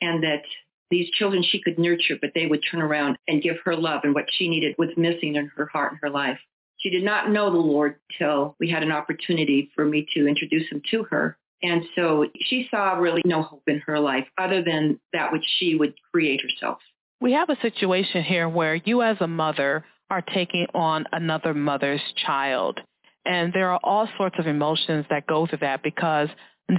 and 0.00 0.23
that 0.23 0.43
these 0.91 1.11
children 1.11 1.43
she 1.43 1.61
could 1.61 1.79
nurture, 1.79 2.17
but 2.21 2.31
they 2.35 2.47
would 2.47 2.62
turn 2.71 2.83
around 2.83 3.17
and 3.29 3.43
give 3.43 3.57
her 3.65 3.77
love 3.77 4.00
and 4.05 4.15
what 4.15 4.25
she 4.33 4.49
needed 4.49 4.75
was 4.79 4.91
missing 4.97 5.37
in 5.37 5.50
her 5.57 5.67
heart 5.67 5.93
and 5.93 6.00
her 6.03 6.11
life. 6.11 6.39
She 6.79 6.91
did 6.91 7.05
not 7.05 7.31
know 7.31 7.50
the 7.50 7.59
Lord 7.59 7.97
till 8.19 8.57
we 8.59 8.71
had 8.71 8.83
an 8.83 8.91
opportunity 8.91 9.71
for 9.75 9.85
me 9.85 10.07
to 10.15 10.27
introduce 10.27 10.69
him 10.71 10.83
to 10.91 11.05
her. 11.05 11.37
And 11.62 11.85
so 11.95 12.27
she 12.41 12.69
saw 12.71 12.95
really 12.95 13.23
no 13.25 13.43
hope 13.43 13.65
in 13.67 13.81
her 13.81 14.00
life 14.00 14.27
other 14.39 14.62
than 14.62 14.99
that 15.12 15.31
which 15.31 15.45
she 15.59 15.75
would 15.75 15.95
create 16.12 16.41
herself. 16.41 16.79
We 17.21 17.33
have 17.33 17.50
a 17.50 17.61
situation 17.61 18.23
here 18.23 18.49
where 18.49 18.77
you 18.77 19.03
as 19.03 19.19
a 19.21 19.27
mother 19.27 19.85
are 20.09 20.23
taking 20.23 20.67
on 20.75 21.05
another 21.12 21.53
mother's 21.53 22.00
child. 22.25 22.81
And 23.25 23.53
there 23.53 23.71
are 23.71 23.81
all 23.83 24.09
sorts 24.17 24.37
of 24.39 24.47
emotions 24.47 25.05
that 25.11 25.27
go 25.27 25.47
through 25.47 25.59
that 25.59 25.83
because 25.83 26.29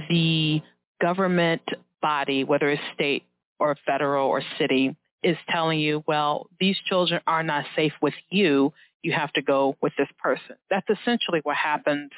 the 0.08 0.60
government 1.00 1.62
body, 2.00 2.44
whether 2.44 2.68
it's 2.70 2.82
state 2.94 3.24
or 3.60 3.76
federal 3.86 4.28
or 4.28 4.42
city, 4.58 4.96
is 5.22 5.36
telling 5.48 5.78
you, 5.78 6.02
well, 6.06 6.48
these 6.58 6.76
children 6.88 7.20
are 7.26 7.44
not 7.44 7.64
safe 7.76 7.92
with 8.02 8.14
you 8.30 8.72
you 9.02 9.12
have 9.12 9.32
to 9.32 9.42
go 9.42 9.76
with 9.82 9.92
this 9.98 10.08
person. 10.18 10.56
That's 10.70 10.86
essentially 10.88 11.40
what 11.42 11.56
happens 11.56 12.10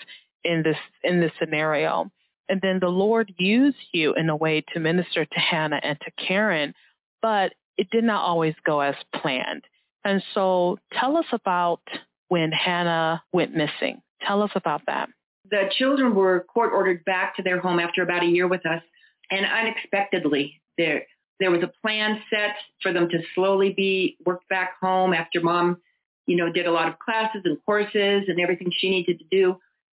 in 0.45 0.62
this 0.62 0.76
in 1.02 1.21
this 1.21 1.33
scenario. 1.38 2.11
And 2.49 2.61
then 2.61 2.78
the 2.78 2.88
Lord 2.88 3.33
used 3.38 3.76
you 3.93 4.14
in 4.14 4.28
a 4.28 4.37
way 4.37 4.62
to 4.75 4.81
minister 4.81 5.25
to 5.25 5.40
Hannah 5.40 5.81
and 5.83 5.99
to 6.00 6.11
Karen, 6.26 6.75
but 7.23 7.54
it 7.78 7.88
did 7.90 8.04
not 8.04 8.23
always 8.23 8.54
go 8.66 8.81
as 8.81 8.95
planned. 9.14 9.64
And 10.04 10.23
so 10.35 10.78
tell 10.93 11.16
us 11.16 11.25
about 11.33 11.81
when 12.28 12.52
Hannah 12.52 13.23
went 13.33 13.57
missing. 13.57 14.02
Tell 14.23 14.42
us 14.42 14.50
about 14.54 14.83
that. 14.87 15.09
The 15.50 15.71
children 15.76 16.14
were 16.14 16.47
court 16.52 16.73
ordered 16.73 17.04
back 17.04 17.37
to 17.37 17.42
their 17.42 17.61
home 17.61 17.78
after 17.78 18.02
about 18.02 18.23
a 18.23 18.26
year 18.26 18.49
with 18.49 18.64
us. 18.66 18.83
And 19.30 19.44
unexpectedly, 19.44 20.61
there, 20.78 21.06
there 21.40 21.50
was 21.50 21.62
a 21.62 21.73
plan 21.83 22.21
set 22.30 22.56
for 22.83 22.92
them 22.92 23.09
to 23.11 23.18
slowly 23.35 23.73
be 23.73 24.16
worked 24.25 24.49
back 24.49 24.75
home 24.80 25.12
after 25.12 25.40
mom 25.40 25.78
you 26.26 26.37
know, 26.37 26.50
did 26.50 26.66
a 26.66 26.73
lot 26.73 26.88
of 26.88 26.99
classes 26.99 27.42
and 27.44 27.59
courses 27.64 28.25
and 28.28 28.40
everything 28.40 28.71
she 28.73 28.90
needed 28.90 29.18
to 29.18 29.25
do. 29.30 29.59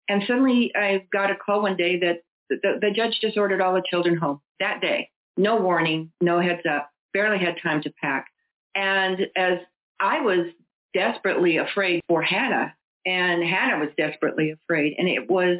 And 0.10 0.24
suddenly 0.28 0.72
I 0.76 1.06
got 1.12 1.32
a 1.32 1.36
call 1.36 1.64
one 1.64 1.78
day 1.78 2.00
that 2.00 2.24
the, 2.50 2.80
the 2.82 2.92
judge 2.92 3.20
just 3.22 3.38
ordered 3.38 3.62
all 3.62 3.74
the 3.74 3.84
children 3.90 4.18
home 4.18 4.42
that 4.60 4.82
day. 4.82 5.10
No 5.38 5.58
warning, 5.58 6.12
no 6.22 6.40
heads 6.40 6.62
up, 6.70 6.90
barely 7.14 7.44
had 7.44 7.56
time 7.62 7.82
to 7.84 7.94
pack. 8.02 8.28
And 8.76 9.28
as 9.36 9.60
I 10.00 10.22
was 10.22 10.48
desperately 10.94 11.58
afraid 11.58 12.02
for 12.08 12.22
Hannah, 12.22 12.74
and 13.06 13.44
Hannah 13.44 13.80
was 13.80 13.90
desperately 13.98 14.52
afraid, 14.52 14.96
and 14.98 15.08
it 15.08 15.30
was 15.30 15.60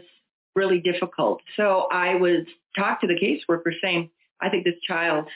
really 0.56 0.80
difficult. 0.80 1.42
So 1.58 1.88
I 1.92 2.16
was 2.16 2.46
talked 2.78 3.02
to 3.02 3.08
the 3.08 3.16
caseworker 3.16 3.74
saying, 3.82 4.10
I 4.42 4.50
think 4.50 4.64
this 4.64 4.80
child's, 4.88 5.30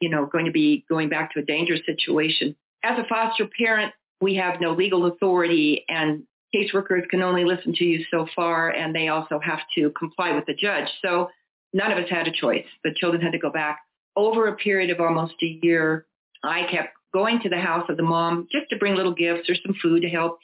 you 0.00 0.08
know, 0.08 0.26
going 0.26 0.46
to 0.46 0.50
be 0.50 0.84
going 0.88 1.08
back 1.08 1.32
to 1.34 1.40
a 1.40 1.44
dangerous 1.44 1.80
situation. 1.86 2.56
As 2.82 2.98
a 2.98 3.06
foster 3.08 3.48
parent, 3.58 3.92
we 4.20 4.36
have 4.36 4.60
no 4.60 4.72
legal 4.72 5.06
authority 5.06 5.84
and 5.88 6.24
caseworkers 6.54 7.08
can 7.08 7.22
only 7.22 7.44
listen 7.44 7.74
to 7.74 7.84
you 7.84 8.04
so 8.10 8.26
far 8.34 8.70
and 8.70 8.94
they 8.94 9.08
also 9.08 9.38
have 9.40 9.60
to 9.74 9.90
comply 9.90 10.32
with 10.32 10.46
the 10.46 10.54
judge. 10.54 10.88
So 11.02 11.30
none 11.72 11.92
of 11.92 11.98
us 11.98 12.10
had 12.10 12.28
a 12.28 12.32
choice. 12.32 12.66
The 12.84 12.94
children 12.94 13.22
had 13.22 13.32
to 13.32 13.38
go 13.38 13.50
back. 13.50 13.80
Over 14.16 14.48
a 14.48 14.56
period 14.56 14.90
of 14.90 15.00
almost 15.00 15.34
a 15.42 15.58
year, 15.62 16.06
I 16.44 16.66
kept 16.70 16.90
going 17.14 17.40
to 17.42 17.48
the 17.48 17.58
house 17.58 17.86
of 17.88 17.96
the 17.96 18.02
mom 18.02 18.48
just 18.52 18.68
to 18.70 18.76
bring 18.76 18.94
little 18.94 19.14
gifts 19.14 19.48
or 19.48 19.54
some 19.54 19.74
food 19.80 20.02
to 20.02 20.08
help. 20.08 20.38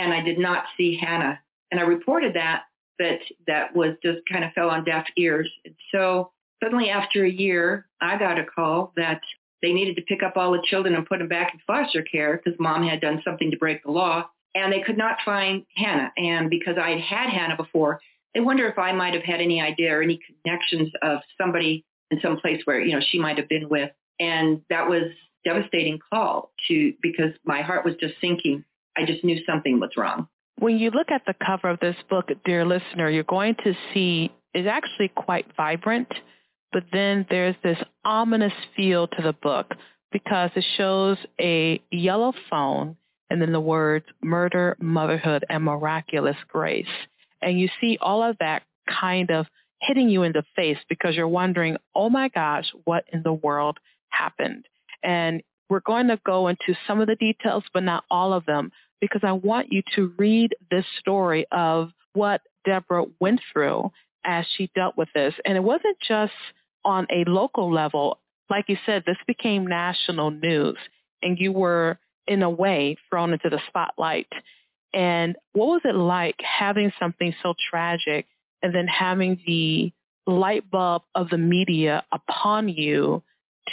And 0.00 0.14
I 0.14 0.22
did 0.22 0.38
not 0.38 0.64
see 0.78 0.96
Hannah. 0.96 1.38
And 1.70 1.78
I 1.78 1.82
reported 1.82 2.34
that, 2.34 2.62
but 2.98 3.18
that 3.46 3.76
was 3.76 3.96
just 4.02 4.20
kind 4.30 4.44
of 4.44 4.52
fell 4.52 4.70
on 4.70 4.82
deaf 4.82 5.04
ears. 5.18 5.50
And 5.66 5.74
so 5.92 6.32
suddenly 6.62 6.88
after 6.88 7.24
a 7.24 7.30
year, 7.30 7.86
I 8.00 8.18
got 8.18 8.38
a 8.38 8.44
call 8.44 8.94
that 8.96 9.20
they 9.60 9.74
needed 9.74 9.96
to 9.96 10.02
pick 10.02 10.22
up 10.22 10.38
all 10.38 10.52
the 10.52 10.62
children 10.64 10.94
and 10.94 11.06
put 11.06 11.18
them 11.18 11.28
back 11.28 11.52
in 11.52 11.60
foster 11.66 12.02
care 12.02 12.40
because 12.42 12.58
mom 12.58 12.82
had 12.82 13.02
done 13.02 13.20
something 13.22 13.50
to 13.50 13.58
break 13.58 13.82
the 13.84 13.90
law. 13.90 14.26
And 14.54 14.72
they 14.72 14.80
could 14.80 14.96
not 14.96 15.18
find 15.22 15.66
Hannah. 15.76 16.12
And 16.16 16.48
because 16.48 16.76
I 16.80 16.90
had 16.92 17.00
had 17.00 17.30
Hannah 17.30 17.56
before, 17.56 18.00
they 18.34 18.40
wonder 18.40 18.66
if 18.66 18.78
I 18.78 18.92
might 18.92 19.12
have 19.12 19.22
had 19.22 19.40
any 19.40 19.60
idea 19.60 19.94
or 19.94 20.02
any 20.02 20.18
connections 20.42 20.90
of 21.02 21.18
somebody 21.38 21.84
in 22.10 22.20
some 22.22 22.38
place 22.38 22.62
where, 22.64 22.80
you 22.80 22.94
know, 22.94 23.04
she 23.10 23.18
might 23.18 23.36
have 23.36 23.48
been 23.48 23.68
with. 23.68 23.90
And 24.18 24.62
that 24.70 24.88
was 24.88 25.12
devastating 25.44 25.98
call 26.10 26.52
to 26.68 26.94
because 27.02 27.32
my 27.44 27.60
heart 27.60 27.84
was 27.84 27.94
just 28.00 28.14
sinking. 28.20 28.64
I 28.96 29.04
just 29.04 29.24
knew 29.24 29.38
something 29.46 29.80
was 29.80 29.90
wrong. 29.96 30.28
When 30.58 30.78
you 30.78 30.90
look 30.90 31.10
at 31.10 31.22
the 31.26 31.34
cover 31.44 31.68
of 31.70 31.80
this 31.80 31.96
book, 32.08 32.28
dear 32.44 32.64
listener, 32.64 33.08
you're 33.08 33.24
going 33.24 33.56
to 33.64 33.74
see 33.94 34.30
it's 34.52 34.68
actually 34.68 35.08
quite 35.08 35.46
vibrant, 35.56 36.08
but 36.72 36.84
then 36.92 37.26
there's 37.30 37.56
this 37.62 37.78
ominous 38.04 38.52
feel 38.76 39.06
to 39.08 39.22
the 39.22 39.32
book 39.32 39.74
because 40.12 40.50
it 40.54 40.64
shows 40.76 41.16
a 41.40 41.80
yellow 41.90 42.32
phone 42.50 42.96
and 43.30 43.40
then 43.40 43.52
the 43.52 43.60
words 43.60 44.06
murder, 44.22 44.76
motherhood, 44.80 45.44
and 45.48 45.64
miraculous 45.64 46.36
grace. 46.48 46.86
And 47.40 47.58
you 47.58 47.68
see 47.80 47.96
all 48.00 48.22
of 48.22 48.36
that 48.40 48.62
kind 48.88 49.30
of 49.30 49.46
hitting 49.80 50.08
you 50.08 50.24
in 50.24 50.32
the 50.32 50.42
face 50.56 50.78
because 50.88 51.14
you're 51.14 51.28
wondering, 51.28 51.76
oh 51.94 52.10
my 52.10 52.28
gosh, 52.28 52.66
what 52.84 53.04
in 53.12 53.22
the 53.22 53.32
world 53.32 53.78
happened? 54.10 54.66
And 55.02 55.42
we're 55.70 55.80
going 55.80 56.08
to 56.08 56.20
go 56.26 56.48
into 56.48 56.74
some 56.86 57.00
of 57.00 57.06
the 57.06 57.14
details, 57.14 57.64
but 57.72 57.84
not 57.84 58.04
all 58.10 58.32
of 58.34 58.44
them, 58.44 58.72
because 59.00 59.22
I 59.24 59.32
want 59.32 59.72
you 59.72 59.82
to 59.94 60.12
read 60.18 60.54
this 60.70 60.84
story 60.98 61.46
of 61.52 61.90
what 62.12 62.42
Deborah 62.66 63.06
went 63.20 63.40
through 63.52 63.90
as 64.24 64.44
she 64.56 64.70
dealt 64.74 64.98
with 64.98 65.08
this. 65.14 65.32
And 65.46 65.56
it 65.56 65.62
wasn't 65.62 65.96
just 66.06 66.32
on 66.84 67.06
a 67.10 67.24
local 67.26 67.72
level. 67.72 68.18
Like 68.50 68.64
you 68.68 68.76
said, 68.84 69.04
this 69.06 69.16
became 69.26 69.66
national 69.66 70.32
news, 70.32 70.76
and 71.22 71.38
you 71.38 71.52
were, 71.52 71.98
in 72.26 72.42
a 72.42 72.50
way, 72.50 72.96
thrown 73.08 73.32
into 73.32 73.48
the 73.48 73.60
spotlight. 73.68 74.26
And 74.92 75.36
what 75.52 75.66
was 75.66 75.82
it 75.84 75.94
like 75.94 76.34
having 76.40 76.92
something 76.98 77.32
so 77.42 77.54
tragic 77.70 78.26
and 78.60 78.74
then 78.74 78.88
having 78.88 79.40
the 79.46 79.92
light 80.26 80.68
bulb 80.68 81.02
of 81.14 81.30
the 81.30 81.38
media 81.38 82.04
upon 82.12 82.68
you 82.68 83.22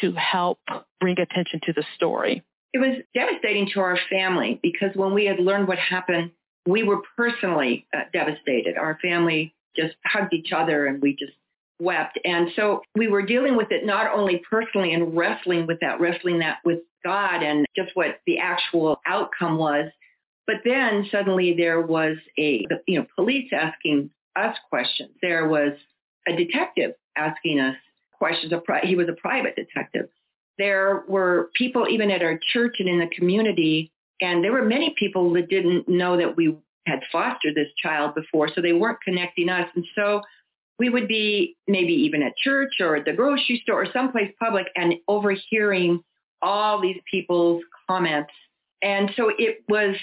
to 0.02 0.12
help 0.14 0.60
bring 1.00 1.20
attention 1.20 1.60
to 1.64 1.74
the 1.74 1.84
story? 1.96 2.44
It 2.74 2.80
was 2.80 2.98
devastating 3.14 3.70
to 3.74 3.80
our 3.80 3.98
family 4.10 4.60
because 4.62 4.96
when 4.96 5.14
we 5.14 5.26
had 5.26 5.40
learned 5.40 5.68
what 5.68 5.80
happened, 5.80 6.32
we 6.68 6.84
were 6.84 7.02
personally 7.16 7.88
uh, 7.96 8.02
devastated. 8.12 8.78
Our 8.78 9.00
family 9.02 9.56
just 9.76 9.96
hugged 10.06 10.34
each 10.34 10.52
other 10.52 10.86
and 10.86 11.02
we 11.02 11.16
just 11.16 11.34
wept. 11.80 12.20
And 12.26 12.50
so 12.56 12.82
we 12.96 13.08
were 13.08 13.22
dealing 13.22 13.56
with 13.56 13.72
it 13.72 13.86
not 13.86 14.12
only 14.14 14.42
personally 14.50 14.94
and 14.94 15.16
wrestling 15.16 15.68
with 15.68 15.80
that, 15.82 16.00
wrestling 16.00 16.40
that 16.40 16.58
with 16.66 16.80
God 17.04 17.44
and 17.44 17.66
just 17.76 17.92
what 17.94 18.20
the 18.26 18.40
actual 18.40 19.00
outcome 19.06 19.58
was. 19.58 19.90
But 20.46 20.58
then 20.66 21.08
suddenly 21.12 21.56
there 21.58 21.82
was 21.82 22.18
a, 22.38 22.66
you 22.88 23.00
know, 23.00 23.06
police 23.16 23.52
asking 23.52 24.10
us 24.36 24.56
questions. 24.70 25.12
There 25.22 25.48
was 25.48 25.74
a 26.28 26.36
detective 26.36 26.94
asking 27.16 27.60
us 27.60 27.76
questions. 28.18 28.54
He 28.84 28.96
was 28.96 29.10
a 29.10 29.14
private 29.14 29.56
detective. 29.56 30.10
There 30.58 31.04
were 31.08 31.50
people 31.54 31.88
even 31.90 32.10
at 32.12 32.24
our 32.24 32.40
church 32.54 32.78
and 32.80 32.90
in 32.90 33.00
the 33.00 33.08
community, 33.16 33.92
and 34.22 34.44
there 34.44 34.52
were 34.52 34.66
many 34.66 34.96
people 34.98 35.32
that 35.34 35.50
didn't 35.50 35.88
know 35.88 36.18
that 36.18 36.36
we 36.36 36.56
had 36.88 37.02
fostered 37.12 37.54
this 37.54 37.68
child 37.82 38.16
before, 38.16 38.50
so 38.54 38.62
they 38.62 38.74
weren't 38.74 39.02
connecting 39.04 39.50
us. 39.50 39.68
And 39.76 39.86
so 39.94 40.22
we 40.80 40.90
would 40.90 41.08
be 41.08 41.58
maybe 41.68 41.94
even 41.94 42.24
at 42.24 42.36
church 42.38 42.74
or 42.80 42.96
at 42.96 43.06
the 43.06 43.14
grocery 43.14 43.60
store 43.64 43.84
or 43.84 43.88
someplace 43.92 44.32
public 44.40 44.68
and 44.76 44.96
overhearing 45.08 46.04
all 46.42 46.82
these 46.82 46.98
people's 47.10 47.64
comments. 47.88 48.32
And 48.82 49.12
so 49.16 49.32
it 49.38 49.64
was 49.68 49.96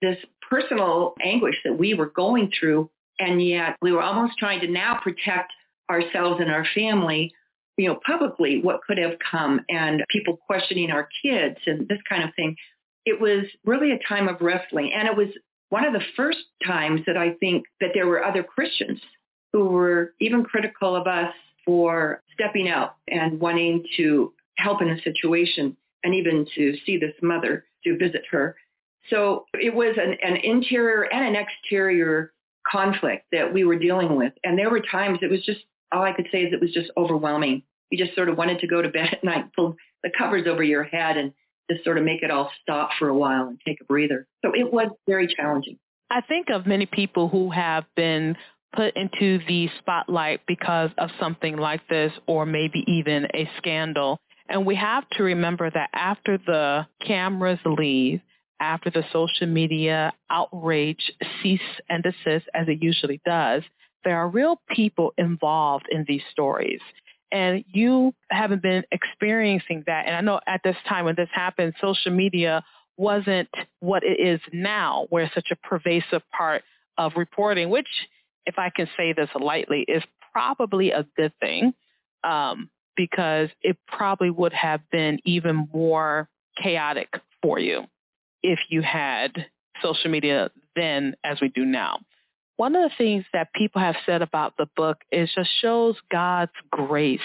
this 0.00 0.16
personal 0.48 1.14
anguish 1.22 1.56
that 1.64 1.76
we 1.76 1.94
were 1.94 2.10
going 2.10 2.50
through. 2.58 2.90
And 3.18 3.44
yet 3.44 3.76
we 3.82 3.92
were 3.92 4.02
almost 4.02 4.38
trying 4.38 4.60
to 4.60 4.68
now 4.68 4.98
protect 5.02 5.52
ourselves 5.90 6.40
and 6.40 6.50
our 6.50 6.64
family, 6.74 7.34
you 7.80 7.88
know, 7.88 7.98
publicly 8.06 8.60
what 8.62 8.80
could 8.86 8.98
have 8.98 9.18
come 9.30 9.60
and 9.68 10.04
people 10.10 10.36
questioning 10.46 10.90
our 10.90 11.08
kids 11.22 11.56
and 11.66 11.88
this 11.88 12.00
kind 12.08 12.22
of 12.22 12.30
thing. 12.34 12.56
It 13.06 13.20
was 13.20 13.44
really 13.64 13.92
a 13.92 13.98
time 14.06 14.28
of 14.28 14.40
wrestling. 14.40 14.92
And 14.92 15.08
it 15.08 15.16
was 15.16 15.28
one 15.70 15.86
of 15.86 15.92
the 15.92 16.04
first 16.16 16.38
times 16.66 17.00
that 17.06 17.16
I 17.16 17.32
think 17.34 17.64
that 17.80 17.90
there 17.94 18.06
were 18.06 18.22
other 18.22 18.42
Christians 18.42 19.00
who 19.52 19.66
were 19.66 20.14
even 20.20 20.44
critical 20.44 20.94
of 20.94 21.06
us 21.06 21.32
for 21.64 22.22
stepping 22.34 22.68
out 22.68 22.96
and 23.08 23.40
wanting 23.40 23.84
to 23.96 24.32
help 24.56 24.82
in 24.82 24.90
a 24.90 25.00
situation 25.02 25.76
and 26.04 26.14
even 26.14 26.46
to 26.54 26.74
see 26.84 26.98
this 26.98 27.14
mother 27.22 27.64
to 27.84 27.96
visit 27.96 28.22
her. 28.30 28.56
So 29.08 29.46
it 29.54 29.74
was 29.74 29.96
an, 29.96 30.16
an 30.22 30.36
interior 30.36 31.02
and 31.02 31.24
an 31.24 31.42
exterior 31.42 32.32
conflict 32.70 33.26
that 33.32 33.52
we 33.52 33.64
were 33.64 33.78
dealing 33.78 34.16
with. 34.16 34.32
And 34.44 34.58
there 34.58 34.70
were 34.70 34.80
times 34.80 35.20
it 35.22 35.30
was 35.30 35.44
just, 35.44 35.60
all 35.92 36.02
I 36.02 36.12
could 36.12 36.28
say 36.30 36.42
is 36.42 36.52
it 36.52 36.60
was 36.60 36.72
just 36.72 36.90
overwhelming. 36.96 37.62
You 37.90 37.98
just 37.98 38.14
sort 38.16 38.28
of 38.28 38.36
wanted 38.36 38.60
to 38.60 38.66
go 38.66 38.80
to 38.82 38.88
bed 38.88 39.08
at 39.12 39.24
night, 39.24 39.46
pull 39.54 39.76
the 40.02 40.10
covers 40.16 40.46
over 40.46 40.62
your 40.62 40.84
head 40.84 41.16
and 41.16 41.32
just 41.70 41.84
sort 41.84 41.98
of 41.98 42.04
make 42.04 42.22
it 42.22 42.30
all 42.30 42.50
stop 42.62 42.90
for 42.98 43.08
a 43.08 43.16
while 43.16 43.48
and 43.48 43.60
take 43.66 43.80
a 43.80 43.84
breather. 43.84 44.26
So 44.44 44.52
it 44.54 44.72
was 44.72 44.88
very 45.06 45.32
challenging. 45.32 45.78
I 46.10 46.20
think 46.20 46.48
of 46.50 46.66
many 46.66 46.86
people 46.86 47.28
who 47.28 47.50
have 47.50 47.84
been 47.94 48.36
put 48.74 48.96
into 48.96 49.38
the 49.46 49.68
spotlight 49.78 50.40
because 50.46 50.90
of 50.98 51.10
something 51.18 51.56
like 51.56 51.86
this 51.88 52.12
or 52.26 52.46
maybe 52.46 52.84
even 52.86 53.26
a 53.34 53.48
scandal. 53.58 54.20
And 54.48 54.66
we 54.66 54.74
have 54.76 55.08
to 55.10 55.22
remember 55.22 55.70
that 55.70 55.90
after 55.92 56.38
the 56.38 56.86
cameras 57.06 57.60
leave, 57.64 58.20
after 58.60 58.90
the 58.90 59.04
social 59.12 59.46
media 59.46 60.12
outrage 60.28 61.10
cease 61.42 61.60
and 61.88 62.02
desist 62.02 62.48
as 62.54 62.68
it 62.68 62.82
usually 62.82 63.20
does, 63.24 63.62
there 64.04 64.16
are 64.16 64.28
real 64.28 64.60
people 64.70 65.12
involved 65.18 65.86
in 65.90 66.04
these 66.06 66.22
stories. 66.30 66.80
And 67.32 67.64
you 67.72 68.14
haven't 68.30 68.62
been 68.62 68.84
experiencing 68.90 69.84
that. 69.86 70.06
And 70.06 70.16
I 70.16 70.20
know 70.20 70.40
at 70.46 70.62
this 70.64 70.76
time 70.88 71.04
when 71.04 71.14
this 71.14 71.28
happened, 71.32 71.74
social 71.80 72.12
media 72.12 72.64
wasn't 72.96 73.48
what 73.78 74.02
it 74.02 74.20
is 74.20 74.40
now, 74.52 75.06
where 75.10 75.24
it's 75.24 75.34
such 75.34 75.50
a 75.50 75.56
pervasive 75.56 76.22
part 76.36 76.62
of 76.98 77.12
reporting, 77.16 77.70
which 77.70 77.88
if 78.46 78.58
I 78.58 78.70
can 78.70 78.88
say 78.96 79.12
this 79.12 79.30
lightly, 79.38 79.84
is 79.86 80.02
probably 80.32 80.90
a 80.90 81.06
good 81.16 81.32
thing 81.40 81.72
um, 82.24 82.68
because 82.96 83.48
it 83.62 83.76
probably 83.86 84.30
would 84.30 84.52
have 84.52 84.80
been 84.90 85.18
even 85.24 85.68
more 85.72 86.28
chaotic 86.60 87.08
for 87.42 87.58
you 87.58 87.84
if 88.42 88.58
you 88.68 88.82
had 88.82 89.46
social 89.82 90.10
media 90.10 90.50
then 90.76 91.14
as 91.24 91.40
we 91.40 91.48
do 91.48 91.64
now. 91.64 92.00
One 92.60 92.76
of 92.76 92.82
the 92.82 92.94
things 92.98 93.24
that 93.32 93.54
people 93.54 93.80
have 93.80 93.96
said 94.04 94.20
about 94.20 94.58
the 94.58 94.66
book 94.76 94.98
is 95.10 95.30
just 95.34 95.48
shows 95.62 95.96
God's 96.12 96.52
grace. 96.70 97.18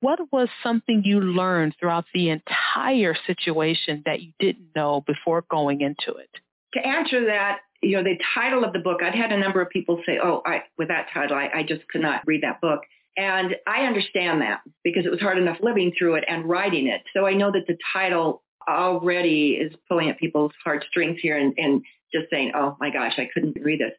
What 0.00 0.18
was 0.32 0.48
something 0.64 1.02
you 1.04 1.20
learned 1.20 1.76
throughout 1.78 2.06
the 2.12 2.30
entire 2.30 3.14
situation 3.24 4.02
that 4.04 4.20
you 4.20 4.32
didn't 4.40 4.70
know 4.74 5.04
before 5.06 5.44
going 5.48 5.80
into 5.80 6.18
it? 6.18 6.30
To 6.74 6.84
answer 6.84 7.26
that, 7.26 7.58
you 7.80 7.98
know, 7.98 8.02
the 8.02 8.18
title 8.34 8.64
of 8.64 8.72
the 8.72 8.80
book, 8.80 9.00
I'd 9.00 9.14
had 9.14 9.30
a 9.30 9.38
number 9.38 9.60
of 9.62 9.70
people 9.70 10.02
say, 10.04 10.18
oh, 10.20 10.42
I, 10.44 10.64
with 10.76 10.88
that 10.88 11.06
title, 11.14 11.36
I, 11.36 11.50
I 11.54 11.62
just 11.62 11.86
could 11.86 12.02
not 12.02 12.22
read 12.26 12.42
that 12.42 12.60
book. 12.60 12.80
And 13.16 13.54
I 13.68 13.82
understand 13.82 14.42
that 14.42 14.62
because 14.82 15.06
it 15.06 15.10
was 15.10 15.20
hard 15.20 15.38
enough 15.38 15.58
living 15.60 15.92
through 15.96 16.16
it 16.16 16.24
and 16.26 16.48
writing 16.48 16.88
it. 16.88 17.02
So 17.14 17.26
I 17.26 17.34
know 17.34 17.52
that 17.52 17.68
the 17.68 17.78
title 17.92 18.42
already 18.68 19.50
is 19.50 19.72
pulling 19.88 20.10
at 20.10 20.18
people's 20.18 20.52
heartstrings 20.64 21.18
here 21.22 21.38
and, 21.38 21.54
and 21.58 21.84
just 22.12 22.28
saying, 22.28 22.50
oh 22.56 22.76
my 22.80 22.90
gosh, 22.90 23.12
I 23.18 23.28
couldn't 23.32 23.56
read 23.62 23.78
this. 23.78 23.92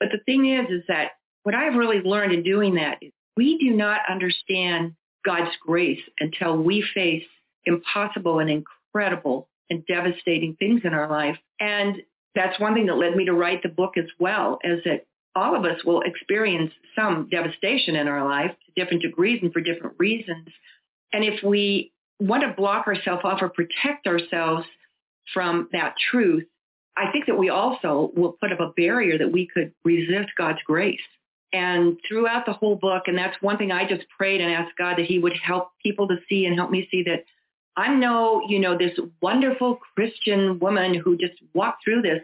But 0.00 0.08
the 0.10 0.18
thing 0.24 0.46
is, 0.46 0.70
is 0.70 0.82
that 0.88 1.12
what 1.44 1.54
I've 1.54 1.76
really 1.76 2.00
learned 2.00 2.32
in 2.32 2.42
doing 2.42 2.74
that 2.74 2.98
is 3.00 3.12
we 3.36 3.58
do 3.58 3.70
not 3.70 4.00
understand 4.08 4.94
God's 5.24 5.54
grace 5.64 6.00
until 6.18 6.56
we 6.56 6.84
face 6.94 7.24
impossible 7.66 8.38
and 8.40 8.50
incredible 8.50 9.48
and 9.68 9.86
devastating 9.86 10.56
things 10.56 10.80
in 10.84 10.94
our 10.94 11.08
life. 11.08 11.36
And 11.60 12.02
that's 12.34 12.58
one 12.58 12.74
thing 12.74 12.86
that 12.86 12.96
led 12.96 13.14
me 13.14 13.26
to 13.26 13.32
write 13.32 13.62
the 13.62 13.68
book 13.68 13.96
as 13.96 14.06
well, 14.18 14.58
is 14.64 14.82
that 14.84 15.06
all 15.36 15.54
of 15.54 15.64
us 15.64 15.84
will 15.84 16.00
experience 16.02 16.72
some 16.96 17.28
devastation 17.30 17.96
in 17.96 18.08
our 18.08 18.24
life 18.24 18.50
to 18.50 18.82
different 18.82 19.02
degrees 19.02 19.40
and 19.42 19.52
for 19.52 19.60
different 19.60 19.96
reasons. 19.98 20.48
And 21.12 21.24
if 21.24 21.42
we 21.42 21.92
want 22.18 22.42
to 22.42 22.48
block 22.48 22.86
ourselves 22.86 23.22
off 23.24 23.40
or 23.42 23.48
protect 23.48 24.06
ourselves 24.06 24.66
from 25.32 25.68
that 25.72 25.94
truth, 26.10 26.46
I 27.00 27.10
think 27.10 27.26
that 27.26 27.38
we 27.38 27.48
also 27.48 28.10
will 28.14 28.32
put 28.32 28.52
up 28.52 28.60
a 28.60 28.72
barrier 28.76 29.16
that 29.16 29.32
we 29.32 29.46
could 29.46 29.72
resist 29.84 30.30
God's 30.36 30.58
grace. 30.66 31.00
And 31.52 31.98
throughout 32.06 32.44
the 32.44 32.52
whole 32.52 32.76
book, 32.76 33.04
and 33.06 33.16
that's 33.16 33.40
one 33.40 33.56
thing 33.56 33.72
I 33.72 33.88
just 33.88 34.04
prayed 34.16 34.40
and 34.40 34.52
asked 34.52 34.76
God 34.76 34.98
that 34.98 35.06
he 35.06 35.18
would 35.18 35.32
help 35.42 35.70
people 35.82 36.06
to 36.08 36.16
see 36.28 36.44
and 36.44 36.54
help 36.54 36.70
me 36.70 36.86
see 36.90 37.02
that 37.04 37.24
I'm 37.76 38.00
no, 38.00 38.42
you 38.46 38.58
know, 38.58 38.76
this 38.76 38.98
wonderful 39.22 39.78
Christian 39.94 40.58
woman 40.58 40.92
who 40.92 41.16
just 41.16 41.34
walked 41.54 41.84
through 41.84 42.02
this 42.02 42.20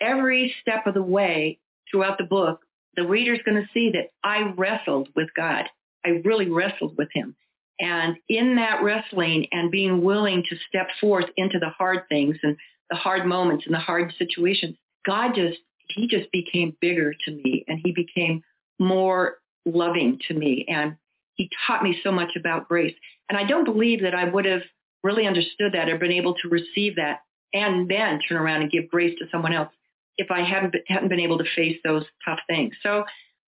every 0.00 0.54
step 0.60 0.86
of 0.86 0.94
the 0.94 1.02
way 1.02 1.58
throughout 1.90 2.18
the 2.18 2.24
book. 2.24 2.60
The 2.96 3.06
reader's 3.06 3.40
going 3.44 3.62
to 3.62 3.68
see 3.72 3.90
that 3.92 4.10
I 4.22 4.52
wrestled 4.56 5.08
with 5.16 5.28
God. 5.34 5.64
I 6.04 6.20
really 6.24 6.50
wrestled 6.50 6.98
with 6.98 7.08
him. 7.12 7.34
And 7.80 8.16
in 8.28 8.56
that 8.56 8.82
wrestling 8.82 9.46
and 9.52 9.70
being 9.70 10.02
willing 10.02 10.44
to 10.50 10.56
step 10.68 10.88
forth 11.00 11.26
into 11.36 11.58
the 11.58 11.70
hard 11.70 12.08
things 12.08 12.36
and 12.42 12.56
the 12.90 12.96
hard 12.96 13.26
moments 13.26 13.64
and 13.66 13.74
the 13.74 13.78
hard 13.78 14.12
situations, 14.18 14.76
God 15.06 15.34
just, 15.34 15.58
he 15.88 16.06
just 16.06 16.30
became 16.32 16.76
bigger 16.80 17.14
to 17.24 17.30
me 17.30 17.64
and 17.68 17.80
he 17.82 17.92
became 17.92 18.42
more 18.78 19.38
loving 19.64 20.18
to 20.28 20.34
me. 20.34 20.64
And 20.68 20.96
he 21.34 21.50
taught 21.66 21.82
me 21.82 21.98
so 22.02 22.12
much 22.12 22.36
about 22.36 22.68
grace. 22.68 22.94
And 23.28 23.38
I 23.38 23.44
don't 23.44 23.64
believe 23.64 24.02
that 24.02 24.14
I 24.14 24.24
would 24.24 24.44
have 24.44 24.62
really 25.02 25.26
understood 25.26 25.72
that 25.72 25.88
or 25.88 25.98
been 25.98 26.12
able 26.12 26.34
to 26.42 26.48
receive 26.48 26.96
that 26.96 27.20
and 27.54 27.88
then 27.88 28.20
turn 28.28 28.38
around 28.38 28.62
and 28.62 28.70
give 28.70 28.88
grace 28.88 29.16
to 29.18 29.26
someone 29.30 29.54
else 29.54 29.72
if 30.16 30.30
I 30.30 30.42
hadn't 30.42 30.74
hadn't 30.88 31.08
been 31.08 31.20
able 31.20 31.38
to 31.38 31.44
face 31.54 31.78
those 31.84 32.04
tough 32.24 32.40
things. 32.48 32.74
So 32.82 33.04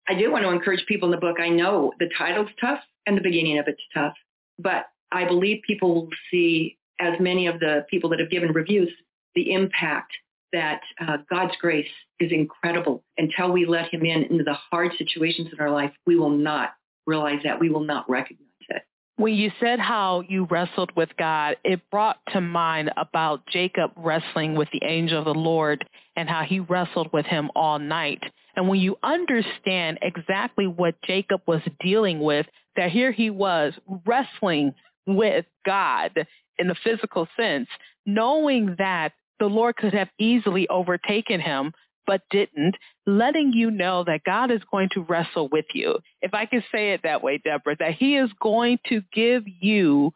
I 0.09 0.15
do 0.15 0.31
want 0.31 0.45
to 0.45 0.51
encourage 0.51 0.87
people 0.87 1.09
in 1.09 1.13
the 1.13 1.21
book. 1.21 1.39
I 1.41 1.49
know 1.49 1.93
the 1.99 2.09
title's 2.17 2.49
tough 2.61 2.81
and 3.07 3.17
the 3.17 3.23
beginning 3.23 3.59
of 3.59 3.67
it's 3.69 3.83
tough, 3.93 4.15
but 4.59 4.87
I 5.11 5.27
believe 5.27 5.63
people 5.67 5.95
will 5.95 6.09
see, 6.31 6.79
as 7.01 7.15
many 7.21 7.47
of 7.49 7.59
the 7.59 7.85
people 7.91 8.11
that 8.11 8.21
have 8.21 8.31
given 8.31 8.53
reviews, 8.53 8.91
the 9.35 9.53
impact 9.53 10.13
that 10.53 10.81
uh, 11.01 11.19
God's 11.31 11.55
grace 11.61 11.89
is 12.21 12.31
incredible. 12.31 13.03
Until 13.17 13.53
we 13.53 13.67
let 13.67 13.93
him 13.93 14.05
in 14.05 14.25
into 14.25 14.45
the 14.45 14.57
hard 14.71 14.93
situations 14.99 15.49
in 15.53 15.61
our 15.61 15.71
life, 15.71 15.93
we 16.07 16.17
will 16.17 16.31
not 16.31 16.75
realize 17.07 17.41
that. 17.45 17.59
We 17.59 17.71
will 17.71 17.85
not 17.85 18.09
recognize 18.09 18.47
it. 18.69 18.83
When 19.17 19.35
you 19.35 19.51
said 19.61 19.79
how 19.79 20.23
you 20.29 20.45
wrestled 20.51 20.91
with 20.97 21.11
God, 21.19 21.57
it 21.65 21.81
brought 21.91 22.19
to 22.33 22.41
mind 22.41 22.91
about 22.97 23.47
Jacob 23.47 23.93
wrestling 23.97 24.55
with 24.55 24.69
the 24.73 24.85
angel 24.85 25.19
of 25.19 25.27
the 25.27 25.35
Lord 25.35 25.85
and 26.17 26.29
how 26.29 26.43
he 26.43 26.61
wrestled 26.61 27.13
with 27.13 27.27
him 27.27 27.51
all 27.55 27.79
night. 27.79 28.23
And 28.57 28.69
when 28.69 28.81
you 28.81 28.97
understand 29.03 29.99
exactly 30.03 30.67
what 30.67 31.01
Jacob 31.03 31.43
was 31.47 31.61
dealing 31.81 32.21
with, 32.21 32.47
that 32.77 32.91
here 32.91 33.13
he 33.13 33.31
was 33.31 33.75
wrestling 34.07 34.75
with 35.07 35.45
God 35.65 36.27
in 36.59 36.69
the 36.69 36.77
physical 36.83 37.29
sense, 37.37 37.69
knowing 38.07 38.77
that 38.79 39.13
the 39.43 39.49
Lord 39.49 39.75
could 39.75 39.93
have 39.93 40.09
easily 40.21 40.69
overtaken 40.69 41.41
him, 41.41 41.73
but 42.07 42.21
didn't, 42.31 42.77
letting 43.07 43.53
you 43.53 43.73
know 43.73 44.05
that 44.05 44.23
God 44.25 44.53
is 44.53 44.61
going 44.71 44.89
to 44.93 45.01
wrestle 45.01 45.49
with 45.49 45.65
you. 45.75 45.99
If 46.21 46.33
I 46.33 46.47
can 46.47 46.63
say 46.71 46.93
it 46.93 47.01
that 47.03 47.25
way, 47.25 47.41
Deborah, 47.45 47.75
that 47.81 47.95
he 47.95 48.17
is 48.17 48.31
going 48.41 48.79
to 48.89 49.03
give 49.13 49.43
you 49.61 50.13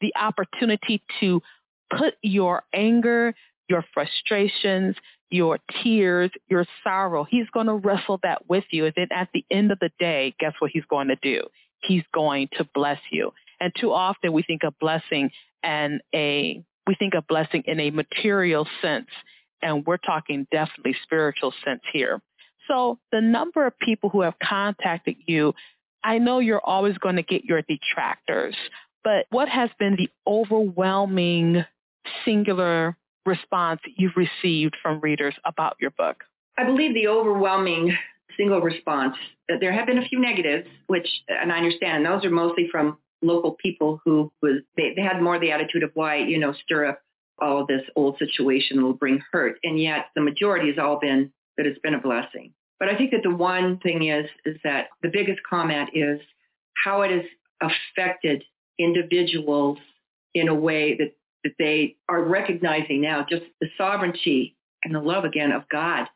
the 0.00 0.12
opportunity 0.14 1.02
to 1.18 1.42
put 1.90 2.14
your 2.22 2.62
anger, 2.72 3.34
your 3.68 3.84
frustrations, 3.92 4.94
your 5.28 5.58
tears, 5.82 6.30
your 6.48 6.64
sorrow. 6.84 7.26
He's 7.28 7.50
going 7.52 7.66
to 7.66 7.74
wrestle 7.74 8.20
that 8.22 8.48
with 8.48 8.64
you. 8.70 8.84
And 8.84 8.94
then 8.96 9.08
at 9.10 9.28
the 9.34 9.44
end 9.50 9.72
of 9.72 9.80
the 9.80 9.90
day, 9.98 10.36
guess 10.38 10.52
what 10.60 10.70
he's 10.72 10.86
going 10.88 11.08
to 11.08 11.16
do? 11.20 11.42
He's 11.82 12.04
going 12.14 12.48
to 12.58 12.68
bless 12.76 13.00
you. 13.10 13.32
And 13.58 13.72
too 13.76 13.92
often 13.92 14.32
we 14.32 14.44
think 14.44 14.62
of 14.62 14.78
blessing 14.78 15.32
and 15.64 16.00
a 16.14 16.62
we 16.88 16.94
think 16.94 17.14
of 17.14 17.26
blessing 17.28 17.62
in 17.66 17.78
a 17.78 17.90
material 17.90 18.66
sense, 18.80 19.08
and 19.60 19.86
we're 19.86 19.98
talking 19.98 20.46
definitely 20.50 20.96
spiritual 21.02 21.52
sense 21.62 21.82
here. 21.92 22.20
So 22.66 22.98
the 23.12 23.20
number 23.20 23.66
of 23.66 23.78
people 23.78 24.08
who 24.08 24.22
have 24.22 24.34
contacted 24.42 25.16
you, 25.26 25.54
I 26.02 26.16
know 26.18 26.38
you're 26.38 26.64
always 26.64 26.96
going 26.96 27.16
to 27.16 27.22
get 27.22 27.44
your 27.44 27.62
detractors, 27.62 28.56
but 29.04 29.26
what 29.30 29.50
has 29.50 29.68
been 29.78 29.96
the 29.96 30.08
overwhelming 30.26 31.64
singular 32.24 32.96
response 33.26 33.80
you've 33.96 34.16
received 34.16 34.74
from 34.82 35.00
readers 35.00 35.34
about 35.44 35.76
your 35.80 35.90
book? 35.90 36.24
I 36.56 36.64
believe 36.64 36.94
the 36.94 37.08
overwhelming 37.08 37.94
single 38.38 38.62
response, 38.62 39.14
there 39.60 39.72
have 39.72 39.86
been 39.86 39.98
a 39.98 40.08
few 40.08 40.20
negatives, 40.20 40.66
which, 40.86 41.06
and 41.28 41.52
I 41.52 41.58
understand, 41.58 41.98
and 41.98 42.06
those 42.06 42.24
are 42.24 42.30
mostly 42.30 42.66
from 42.70 42.96
local 43.22 43.56
people 43.62 44.00
who 44.04 44.32
was 44.42 44.62
they, 44.76 44.92
they 44.94 45.02
had 45.02 45.20
more 45.20 45.38
the 45.38 45.50
attitude 45.50 45.82
of 45.82 45.90
why 45.94 46.16
you 46.16 46.38
know 46.38 46.52
stir 46.64 46.86
up 46.86 47.00
all 47.40 47.66
this 47.66 47.82
old 47.94 48.18
situation 48.18 48.82
will 48.82 48.94
bring 48.94 49.22
hurt. 49.30 49.58
And 49.62 49.80
yet 49.80 50.06
the 50.16 50.22
majority 50.22 50.68
has 50.68 50.78
all 50.78 50.98
been 50.98 51.32
that 51.56 51.66
it's 51.66 51.78
been 51.80 51.94
a 51.94 52.00
blessing. 52.00 52.52
But 52.78 52.88
i 52.88 52.96
think 52.96 53.10
that 53.10 53.22
the 53.22 53.34
one 53.34 53.78
thing 53.78 54.08
is 54.08 54.26
is 54.44 54.56
that 54.64 54.88
the 55.02 55.10
biggest 55.12 55.40
comment 55.48 55.90
is 55.94 56.20
how 56.74 57.02
it 57.02 57.10
has 57.10 57.24
affected 57.60 58.44
individuals 58.78 59.78
in 60.34 60.48
a 60.48 60.54
way 60.54 60.96
that 60.96 61.14
that 61.44 61.54
they 61.58 61.96
are 62.08 62.22
recognizing 62.22 63.00
now 63.00 63.26
just 63.28 63.42
the 63.60 63.68
sovereignty 63.76 64.56
and 64.84 64.94
the 64.94 65.00
love 65.00 65.24
again 65.24 65.50
of 65.50 65.68
god 65.68 66.06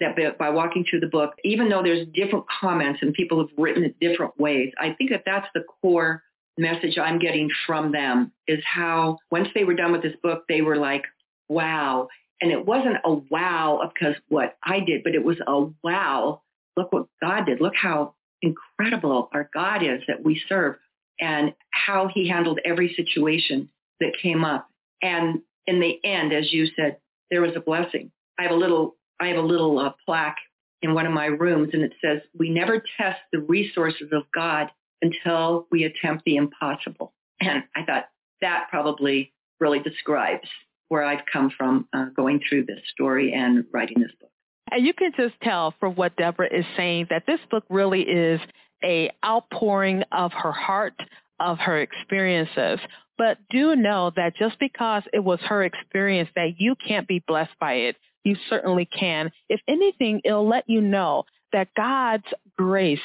that 0.00 0.16
by 0.38 0.50
walking 0.50 0.84
through 0.88 1.00
the 1.00 1.06
book 1.08 1.34
even 1.44 1.68
though 1.68 1.82
there's 1.82 2.06
different 2.14 2.44
comments 2.60 3.00
and 3.02 3.14
people 3.14 3.38
have 3.38 3.56
written 3.58 3.84
it 3.84 3.98
different 4.00 4.38
ways 4.38 4.72
i 4.78 4.92
think 4.92 5.10
that 5.10 5.22
that's 5.26 5.48
the 5.54 5.64
core 5.80 6.22
message 6.58 6.98
I'm 6.98 7.18
getting 7.18 7.48
from 7.66 7.92
them 7.92 8.32
is 8.46 8.62
how 8.64 9.18
once 9.30 9.48
they 9.54 9.64
were 9.64 9.74
done 9.74 9.92
with 9.92 10.02
this 10.02 10.16
book, 10.22 10.44
they 10.48 10.62
were 10.62 10.76
like, 10.76 11.04
wow. 11.48 12.08
And 12.40 12.50
it 12.50 12.64
wasn't 12.64 12.96
a 13.04 13.12
wow 13.12 13.90
because 13.92 14.14
what 14.28 14.56
I 14.62 14.80
did, 14.80 15.04
but 15.04 15.14
it 15.14 15.24
was 15.24 15.38
a 15.46 15.66
wow. 15.82 16.42
Look 16.76 16.92
what 16.92 17.06
God 17.20 17.46
did. 17.46 17.60
Look 17.60 17.76
how 17.76 18.14
incredible 18.42 19.28
our 19.32 19.48
God 19.54 19.82
is 19.82 20.02
that 20.08 20.24
we 20.24 20.40
serve 20.48 20.76
and 21.20 21.54
how 21.70 22.08
he 22.12 22.28
handled 22.28 22.58
every 22.64 22.94
situation 22.94 23.68
that 24.00 24.12
came 24.20 24.44
up. 24.44 24.68
And 25.00 25.42
in 25.66 25.80
the 25.80 25.98
end, 26.04 26.32
as 26.32 26.52
you 26.52 26.66
said, 26.76 26.98
there 27.30 27.42
was 27.42 27.52
a 27.56 27.60
blessing. 27.60 28.10
I 28.38 28.42
have 28.42 28.52
a 28.52 28.56
little, 28.56 28.96
I 29.20 29.28
have 29.28 29.36
a 29.36 29.42
little 29.46 29.78
uh, 29.78 29.92
plaque 30.04 30.38
in 30.82 30.94
one 30.94 31.06
of 31.06 31.12
my 31.12 31.26
rooms 31.26 31.70
and 31.72 31.82
it 31.82 31.92
says, 32.04 32.20
we 32.36 32.50
never 32.50 32.82
test 32.98 33.20
the 33.32 33.38
resources 33.38 34.08
of 34.12 34.24
God 34.34 34.68
until 35.02 35.66
we 35.70 35.84
attempt 35.84 36.24
the 36.24 36.36
impossible. 36.36 37.12
And 37.40 37.64
I 37.76 37.84
thought 37.84 38.08
that 38.40 38.68
probably 38.70 39.32
really 39.60 39.80
describes 39.80 40.48
where 40.88 41.04
I've 41.04 41.24
come 41.30 41.50
from 41.56 41.88
uh, 41.92 42.06
going 42.16 42.40
through 42.48 42.66
this 42.66 42.80
story 42.92 43.32
and 43.32 43.64
writing 43.72 44.00
this 44.00 44.10
book. 44.20 44.30
And 44.70 44.84
you 44.84 44.92
can 44.94 45.12
just 45.16 45.34
tell 45.42 45.74
from 45.80 45.94
what 45.94 46.16
Deborah 46.16 46.48
is 46.52 46.64
saying 46.76 47.08
that 47.10 47.24
this 47.26 47.40
book 47.50 47.64
really 47.68 48.02
is 48.02 48.40
a 48.84 49.10
outpouring 49.24 50.02
of 50.12 50.32
her 50.32 50.52
heart, 50.52 50.94
of 51.40 51.58
her 51.58 51.80
experiences. 51.80 52.80
But 53.18 53.38
do 53.50 53.76
know 53.76 54.12
that 54.16 54.36
just 54.36 54.58
because 54.58 55.02
it 55.12 55.20
was 55.20 55.40
her 55.40 55.62
experience 55.64 56.30
that 56.34 56.54
you 56.58 56.74
can't 56.86 57.06
be 57.06 57.22
blessed 57.26 57.58
by 57.60 57.74
it, 57.74 57.96
you 58.24 58.36
certainly 58.48 58.86
can. 58.86 59.30
If 59.48 59.60
anything, 59.68 60.20
it'll 60.24 60.48
let 60.48 60.68
you 60.68 60.80
know 60.80 61.24
that 61.52 61.68
God's 61.76 62.26
grace 62.56 62.98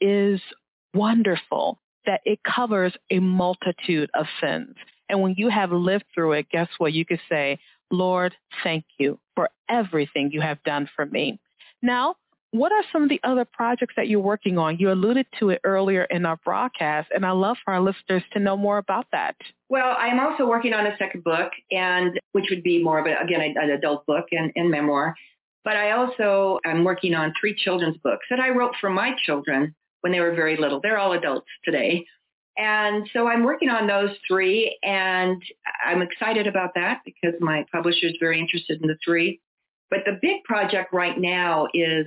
is 0.00 0.40
wonderful 0.94 1.78
that 2.06 2.20
it 2.24 2.40
covers 2.44 2.94
a 3.10 3.18
multitude 3.18 4.10
of 4.14 4.26
sins. 4.40 4.76
And 5.08 5.20
when 5.20 5.34
you 5.36 5.48
have 5.48 5.72
lived 5.72 6.04
through 6.14 6.32
it, 6.32 6.46
guess 6.50 6.68
what? 6.78 6.92
You 6.92 7.04
could 7.04 7.20
say, 7.28 7.58
Lord, 7.90 8.34
thank 8.62 8.84
you 8.98 9.18
for 9.34 9.50
everything 9.68 10.30
you 10.32 10.40
have 10.40 10.62
done 10.64 10.88
for 10.94 11.06
me. 11.06 11.40
Now, 11.82 12.16
what 12.54 12.70
are 12.70 12.84
some 12.92 13.02
of 13.02 13.08
the 13.08 13.20
other 13.24 13.44
projects 13.44 13.94
that 13.96 14.06
you're 14.06 14.20
working 14.20 14.58
on? 14.58 14.78
You 14.78 14.92
alluded 14.92 15.26
to 15.40 15.50
it 15.50 15.60
earlier 15.64 16.04
in 16.04 16.24
our 16.24 16.36
broadcast, 16.44 17.10
and 17.12 17.26
I 17.26 17.32
love 17.32 17.56
for 17.64 17.74
our 17.74 17.80
listeners 17.80 18.22
to 18.32 18.38
know 18.38 18.56
more 18.56 18.78
about 18.78 19.06
that. 19.10 19.34
Well, 19.68 19.96
I'm 19.98 20.20
also 20.20 20.46
working 20.46 20.72
on 20.72 20.86
a 20.86 20.96
second 20.96 21.24
book, 21.24 21.50
and 21.72 22.18
which 22.30 22.46
would 22.50 22.62
be 22.62 22.82
more 22.82 23.00
of 23.00 23.06
a, 23.06 23.20
again 23.20 23.40
an 23.56 23.70
adult 23.70 24.06
book 24.06 24.26
and, 24.30 24.52
and 24.54 24.70
memoir. 24.70 25.16
But 25.64 25.76
I 25.76 25.92
also 25.92 26.60
am 26.64 26.84
working 26.84 27.14
on 27.14 27.32
three 27.40 27.56
children's 27.56 27.96
books 28.04 28.26
that 28.30 28.38
I 28.38 28.50
wrote 28.50 28.74
for 28.80 28.88
my 28.88 29.16
children 29.26 29.74
when 30.04 30.12
they 30.12 30.20
were 30.20 30.34
very 30.34 30.58
little. 30.58 30.80
They're 30.82 30.98
all 30.98 31.14
adults 31.14 31.48
today. 31.64 32.04
And 32.58 33.08
so 33.14 33.26
I'm 33.26 33.42
working 33.42 33.70
on 33.70 33.86
those 33.86 34.10
three 34.28 34.78
and 34.82 35.42
I'm 35.82 36.02
excited 36.02 36.46
about 36.46 36.74
that 36.74 37.00
because 37.06 37.32
my 37.40 37.64
publisher 37.72 38.08
is 38.08 38.16
very 38.20 38.38
interested 38.38 38.82
in 38.82 38.86
the 38.86 38.98
three. 39.02 39.40
But 39.88 40.00
the 40.04 40.18
big 40.20 40.44
project 40.44 40.92
right 40.92 41.18
now 41.18 41.68
is 41.72 42.06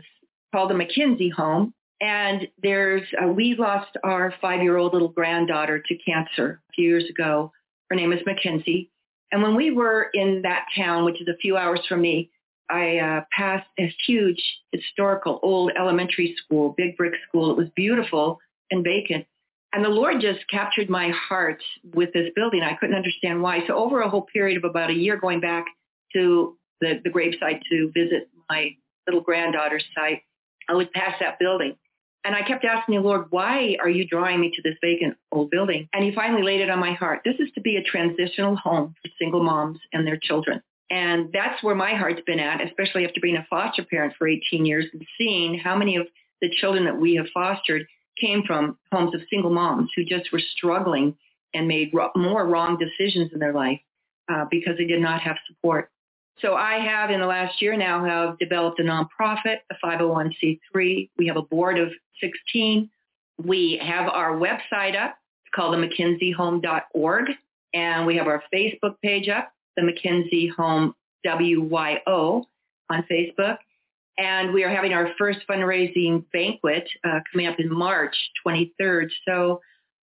called 0.54 0.70
the 0.70 0.76
McKenzie 0.76 1.34
Home. 1.34 1.74
And 2.00 2.48
there's, 2.62 3.02
uh, 3.20 3.30
we 3.30 3.56
lost 3.56 3.98
our 4.04 4.32
five-year-old 4.40 4.94
little 4.94 5.08
granddaughter 5.08 5.80
to 5.80 5.98
cancer 5.98 6.62
a 6.70 6.74
few 6.74 6.88
years 6.88 7.10
ago. 7.10 7.52
Her 7.90 7.96
name 7.96 8.14
is 8.14 8.20
Mackenzie. 8.28 8.92
And 9.32 9.42
when 9.42 9.56
we 9.56 9.72
were 9.72 10.12
in 10.14 10.44
that 10.44 10.66
town, 10.76 11.04
which 11.04 11.20
is 11.20 11.28
a 11.28 11.38
few 11.38 11.58
hours 11.58 11.80
from 11.90 12.02
me, 12.02 12.30
I 12.70 12.98
uh, 12.98 13.22
passed 13.32 13.68
a 13.80 13.94
huge 14.06 14.42
historical 14.72 15.40
old 15.44 15.72
elementary 15.78 16.36
school, 16.44 16.74
big 16.78 16.98
brick 16.98 17.14
school. 17.28 17.52
It 17.52 17.58
was 17.58 17.70
beautiful 17.76 18.40
and 18.72 18.84
vacant. 18.84 19.26
And 19.74 19.84
the 19.84 19.90
Lord 19.90 20.22
just 20.22 20.40
captured 20.50 20.90
my 20.90 21.10
heart 21.10 21.62
with 21.94 22.14
this 22.14 22.30
building. 22.36 22.64
I 22.64 22.76
couldn't 22.76 22.96
understand 22.96 23.42
why. 23.42 23.60
So 23.68 23.76
over 23.76 24.02
a 24.02 24.10
whole 24.10 24.26
period 24.34 24.58
of 24.58 24.64
about 24.64 24.90
a 24.90 24.94
year 24.94 25.18
going 25.18 25.40
back 25.40 25.66
to 26.14 26.58
the, 26.82 27.02
the 27.04 27.10
gravesite 27.10 27.62
to 27.70 27.92
visit 27.94 28.30
my 28.50 28.76
little 29.08 29.22
granddaughter's 29.22 29.86
site, 29.96 30.22
I 30.70 30.74
would 30.74 30.92
pass 30.92 31.16
that 31.20 31.40
building. 31.40 31.76
And 32.24 32.36
I 32.36 32.42
kept 32.42 32.66
asking 32.66 32.96
the 32.96 33.02
Lord, 33.02 33.28
why 33.30 33.78
are 33.82 33.90
you 33.90 34.06
drawing 34.06 34.42
me 34.42 34.52
to 34.54 34.62
this 34.62 34.76
vacant 34.82 35.16
old 35.32 35.50
building? 35.50 35.88
And 35.94 36.04
he 36.04 36.14
finally 36.14 36.44
laid 36.44 36.60
it 36.60 36.70
on 36.70 36.80
my 36.80 36.94
heart. 36.94 37.22
This 37.24 37.36
is 37.40 37.50
to 37.56 37.62
be 37.62 37.78
a 37.78 37.84
transitional 37.84 38.56
home 38.58 38.96
for 39.02 39.10
single 39.18 39.44
moms 39.44 39.80
and 39.94 40.06
their 40.06 40.18
children. 40.22 40.62
And 40.90 41.32
that's 41.34 41.62
where 41.64 41.76
my 41.76 41.94
heart's 41.96 42.22
been 42.26 42.40
at, 42.40 42.62
especially 42.62 43.06
after 43.06 43.20
being 43.20 43.36
a 43.36 43.46
foster 43.50 43.84
parent 43.84 44.14
for 44.18 44.28
18 44.28 44.66
years 44.66 44.86
and 44.94 45.06
seeing 45.18 45.60
how 45.60 45.76
many 45.76 45.98
of 45.98 46.08
the 46.42 46.50
children 46.50 46.86
that 46.86 46.98
we 46.98 47.16
have 47.16 47.26
fostered 47.34 47.86
came 48.20 48.44
from 48.44 48.78
homes 48.92 49.14
of 49.14 49.22
single 49.30 49.52
moms 49.52 49.90
who 49.96 50.04
just 50.04 50.32
were 50.32 50.42
struggling 50.56 51.16
and 51.54 51.68
made 51.68 51.94
more 52.16 52.46
wrong 52.46 52.78
decisions 52.78 53.32
in 53.34 53.40
their 53.40 53.54
life 53.54 53.80
uh, 54.30 54.46
because 54.50 54.78
they 54.78 54.86
did 54.86 55.02
not 55.02 55.22
have 55.22 55.38
support. 55.48 55.90
So 56.40 56.54
I 56.54 56.76
have 56.76 57.10
in 57.10 57.20
the 57.20 57.26
last 57.26 57.62
year 57.62 57.76
now 57.76 58.06
have 58.06 58.38
developed 58.38 58.80
a 58.80 58.84
nonprofit, 58.84 59.58
a 59.72 59.76
501c3. 59.84 61.10
We 61.18 61.28
have 61.28 61.38
a 61.38 61.42
board 61.42 61.80
of 61.80 61.90
16 62.22 62.90
We 63.44 63.80
have 63.82 64.08
our 64.08 64.34
website 64.34 64.96
up. 64.96 65.18
It's 65.46 65.54
called 65.56 65.74
the 65.74 65.88
McKenzieHome.org. 65.88 67.30
And 67.74 68.06
we 68.06 68.18
have 68.18 68.28
our 68.28 68.44
Facebook 68.54 68.96
page 69.02 69.30
up, 69.30 69.52
the 69.78 69.84
McKenzie 69.84 70.52
Home 70.56 70.94
WYO 71.26 72.44
on 72.90 73.04
Facebook. 73.10 73.58
And 74.18 74.52
we 74.52 74.64
are 74.64 74.70
having 74.70 74.94
our 74.94 75.12
first 75.18 75.40
fundraising 75.48 76.26
banquet 76.34 76.90
uh, 77.04 77.20
coming 77.32 77.48
up 77.48 77.60
in 77.60 77.72
March 77.72 78.16
23rd. 78.46 79.10
So 79.28 79.62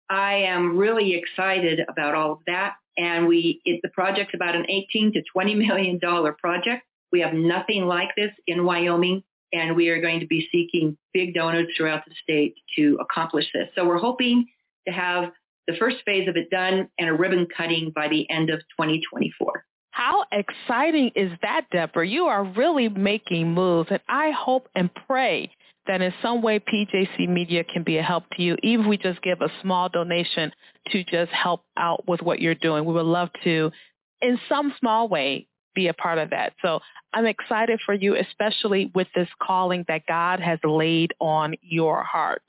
I 0.10 0.36
am 0.36 0.78
really 0.78 1.16
excited 1.16 1.82
about 1.90 2.14
all 2.14 2.34
of 2.34 2.40
that. 2.46 2.76
And 2.96 3.28
we, 3.28 3.60
it, 3.66 3.80
the 3.82 3.90
project's 3.90 4.36
about 4.36 4.56
an 4.56 4.66
18 4.70 5.14
to 5.14 5.24
20 5.34 5.56
million 5.56 5.98
dollar 5.98 6.34
project. 6.34 6.84
We 7.12 7.22
have 7.22 7.34
nothing 7.34 7.86
like 7.86 8.10
this 8.16 8.32
in 8.48 8.66
Wyoming, 8.66 9.24
and 9.52 9.76
we 9.76 9.90
are 9.90 10.02
going 10.02 10.20
to 10.20 10.28
be 10.28 10.48
seeking 10.52 10.98
big 11.14 11.34
donors 11.34 11.68
throughout 11.76 12.04
the 12.06 12.14
state 12.22 12.56
to 12.76 12.98
accomplish 13.02 13.46
this. 13.54 13.70
So 13.76 13.86
we're 13.86 14.00
hoping 14.00 14.48
to 14.88 14.94
have 14.94 15.32
the 15.68 15.76
first 15.78 15.98
phase 16.06 16.28
of 16.28 16.36
it 16.36 16.50
done 16.50 16.90
and 17.00 17.10
a 17.10 17.14
ribbon 17.14 17.48
cutting 17.56 17.92
by 17.96 18.08
the 18.08 18.30
end 18.30 18.50
of 18.50 18.60
2024. 18.80 19.63
How 19.94 20.26
exciting 20.32 21.12
is 21.16 21.32
that, 21.44 21.70
Deborah? 21.72 22.08
You 22.08 22.26
are 22.26 22.44
really 22.44 22.90
making 22.90 23.54
moves, 23.54 23.90
and 23.92 24.00
I 24.10 24.32
hope 24.32 24.68
and 24.74 24.90
pray 25.08 25.52
that 25.86 26.02
in 26.02 26.12
some 26.20 26.42
way 26.42 26.60
PJC 26.60 27.30
Media 27.30 27.64
can 27.64 27.84
be 27.84 27.98
a 28.00 28.02
help 28.02 28.24
to 28.32 28.42
you, 28.42 28.58
even 28.64 28.86
if 28.86 28.90
we 28.90 28.98
just 28.98 29.22
give 29.22 29.40
a 29.42 29.52
small 29.62 29.90
donation 29.90 30.52
to 30.92 31.04
just 31.04 31.32
help 31.32 31.64
out 31.78 32.08
with 32.08 32.24
what 32.24 32.42
you're 32.42 32.56
doing. 32.56 32.86
We 32.86 32.94
would 32.94 33.06
love 33.06 33.30
to, 33.44 33.72
in 34.20 34.40
some 34.50 34.74
small 34.80 35.08
way, 35.08 35.48
be 35.76 35.90
a 35.90 35.94
part 35.94 36.18
of 36.18 36.32
that. 36.32 36.54
So 36.64 36.80
I'm 37.14 37.28
excited 37.28 37.80
for 37.86 37.94
you, 37.94 38.16
especially 38.16 38.92
with 38.96 39.08
this 39.14 39.30
calling 39.44 39.86
that 39.90 40.08
God 40.08 40.40
has 40.40 40.58
laid 40.64 41.14
on 41.20 41.54
your 41.62 42.02
heart. 42.02 42.44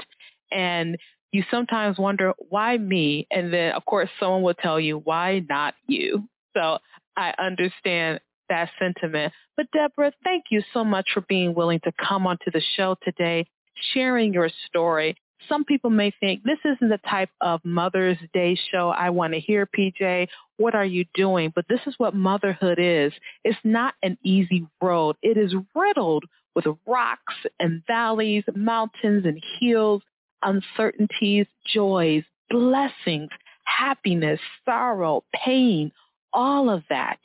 And 0.51 0.97
you 1.31 1.45
sometimes 1.51 1.99
wonder, 1.99 2.33
why 2.49 2.79
me? 2.79 3.27
And 3.31 3.53
then, 3.53 3.73
of 3.73 3.85
course, 3.85 4.09
someone 4.19 4.41
will 4.41 4.55
tell 4.55 4.81
you, 4.81 4.97
why 4.97 5.45
not 5.47 5.75
you? 5.87 6.27
So 6.57 6.79
I 7.17 7.33
understand 7.39 8.21
that 8.49 8.71
sentiment. 8.79 9.33
But 9.57 9.67
Deborah, 9.73 10.13
thank 10.23 10.45
you 10.51 10.63
so 10.73 10.85
much 10.85 11.09
for 11.15 11.23
being 11.23 11.55
willing 11.55 11.81
to 11.81 11.93
come 11.93 12.27
onto 12.27 12.51
the 12.51 12.63
show 12.77 12.97
today, 13.03 13.47
sharing 13.93 14.33
your 14.33 14.51
story. 14.67 15.17
Some 15.49 15.65
people 15.65 15.91
may 15.91 16.13
think 16.21 16.43
this 16.43 16.59
isn't 16.65 16.89
the 16.89 17.01
type 17.09 17.29
of 17.41 17.61
Mother's 17.65 18.17
Day 18.33 18.59
show 18.71 18.89
I 18.89 19.11
want 19.11 19.35
to 19.35 19.41
hear, 19.41 19.67
PJ. 19.67 20.29
What 20.57 20.75
are 20.75 20.85
you 20.85 21.05
doing? 21.15 21.53
But 21.55 21.67
this 21.69 21.81
is 21.87 21.95
what 21.99 22.15
motherhood 22.15 22.79
is. 22.79 23.13
It's 23.45 23.59
not 23.63 23.95
an 24.03 24.17
easy 24.23 24.67
road. 24.81 25.17
It 25.23 25.37
is 25.37 25.55
riddled 25.75 26.25
with 26.55 26.67
rocks 26.87 27.35
and 27.61 27.83
valleys, 27.87 28.45
mountains 28.55 29.27
and 29.27 29.43
hills, 29.61 30.03
uncertainties, 30.43 31.47
joys, 31.73 32.23
blessings, 32.49 33.31
happiness, 33.65 34.41
sorrow, 34.65 35.25
pain, 35.35 35.91
all 36.35 36.69
of 36.69 36.83
that 36.91 37.19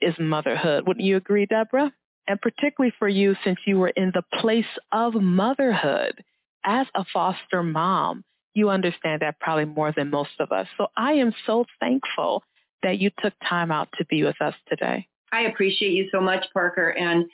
is 0.00 0.14
motherhood. 0.18 0.86
Wouldn't 0.86 1.04
you 1.04 1.16
agree, 1.16 1.46
Deborah? 1.46 1.92
And 2.28 2.40
particularly 2.40 2.92
for 2.98 3.08
you, 3.08 3.34
since 3.42 3.58
you 3.66 3.78
were 3.78 3.88
in 3.88 4.12
the 4.14 4.22
place 4.40 4.64
of 4.92 5.14
motherhood 5.14 6.22
as 6.64 6.86
a 6.94 7.04
foster 7.12 7.62
mom, 7.62 8.24
you 8.54 8.70
understand 8.70 9.22
that 9.22 9.40
probably 9.40 9.64
more 9.64 9.92
than 9.96 10.10
most 10.10 10.38
of 10.38 10.52
us. 10.52 10.68
So 10.76 10.88
I 10.96 11.14
am 11.14 11.32
so 11.46 11.64
thankful 11.80 12.44
that 12.82 12.98
you 12.98 13.10
took 13.22 13.32
time 13.48 13.70
out 13.70 13.88
to 13.98 14.04
be 14.06 14.22
with 14.22 14.40
us 14.40 14.54
today. 14.68 15.06
I 15.32 15.42
appreciate 15.42 15.92
you 15.92 16.08
so 16.12 16.20
much, 16.20 16.46
Parker. 16.52 16.90
And 16.90 17.26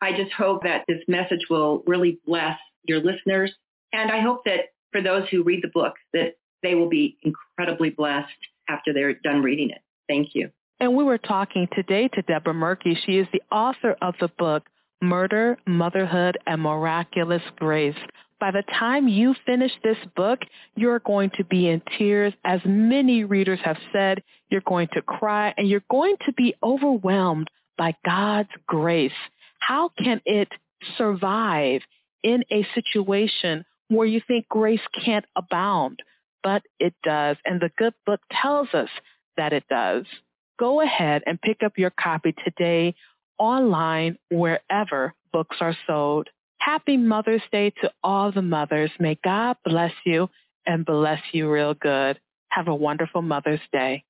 I 0.00 0.12
just 0.12 0.32
hope 0.32 0.62
that 0.64 0.84
this 0.88 1.02
message 1.08 1.46
will 1.48 1.82
really 1.86 2.18
bless 2.26 2.58
your 2.84 3.00
listeners. 3.00 3.52
And 3.92 4.10
I 4.10 4.20
hope 4.20 4.44
that 4.44 4.72
for 4.92 5.00
those 5.00 5.28
who 5.30 5.42
read 5.42 5.62
the 5.62 5.68
book, 5.68 5.94
that 6.12 6.36
they 6.62 6.74
will 6.74 6.88
be 6.88 7.16
incredibly 7.22 7.90
blessed 7.90 8.28
after 8.68 8.92
they're 8.92 9.14
done 9.14 9.42
reading 9.42 9.70
it. 9.70 9.82
Thank 10.08 10.34
you. 10.34 10.50
And 10.80 10.96
we 10.96 11.04
were 11.04 11.18
talking 11.18 11.68
today 11.72 12.08
to 12.08 12.22
Deborah 12.22 12.52
Moerke. 12.52 12.96
She 13.06 13.18
is 13.18 13.28
the 13.32 13.42
author 13.54 13.96
of 14.02 14.14
the 14.20 14.28
book, 14.38 14.64
Murder, 15.00 15.56
Motherhood, 15.66 16.36
and 16.46 16.62
Miraculous 16.62 17.42
Grace. 17.56 17.96
By 18.40 18.50
the 18.50 18.64
time 18.78 19.06
you 19.06 19.34
finish 19.46 19.70
this 19.82 19.96
book, 20.16 20.40
you're 20.74 20.98
going 20.98 21.30
to 21.36 21.44
be 21.44 21.68
in 21.68 21.80
tears. 21.96 22.34
As 22.44 22.60
many 22.64 23.24
readers 23.24 23.60
have 23.64 23.78
said, 23.92 24.22
you're 24.50 24.62
going 24.62 24.88
to 24.94 25.02
cry 25.02 25.54
and 25.56 25.68
you're 25.68 25.84
going 25.90 26.16
to 26.26 26.32
be 26.32 26.54
overwhelmed 26.62 27.48
by 27.78 27.94
God's 28.04 28.50
grace. 28.66 29.12
How 29.60 29.90
can 29.96 30.20
it 30.26 30.48
survive 30.98 31.82
in 32.22 32.44
a 32.50 32.66
situation 32.74 33.64
where 33.88 34.06
you 34.06 34.20
think 34.26 34.48
grace 34.48 34.80
can't 35.04 35.24
abound? 35.36 36.00
But 36.42 36.62
it 36.80 36.94
does. 37.04 37.36
And 37.44 37.60
the 37.60 37.70
good 37.78 37.94
book 38.04 38.20
tells 38.30 38.68
us 38.74 38.90
that 39.36 39.52
it 39.52 39.64
does 39.70 40.04
go 40.58 40.80
ahead 40.80 41.22
and 41.26 41.40
pick 41.40 41.62
up 41.62 41.78
your 41.78 41.90
copy 41.90 42.34
today 42.44 42.94
online 43.38 44.18
wherever 44.30 45.14
books 45.32 45.56
are 45.60 45.76
sold. 45.86 46.28
Happy 46.58 46.96
Mother's 46.96 47.42
Day 47.52 47.70
to 47.82 47.92
all 48.02 48.32
the 48.32 48.42
mothers. 48.42 48.90
May 48.98 49.18
God 49.22 49.56
bless 49.64 49.92
you 50.06 50.30
and 50.66 50.84
bless 50.84 51.20
you 51.32 51.50
real 51.50 51.74
good. 51.74 52.18
Have 52.48 52.68
a 52.68 52.74
wonderful 52.74 53.20
Mother's 53.22 53.60
Day. 53.72 54.02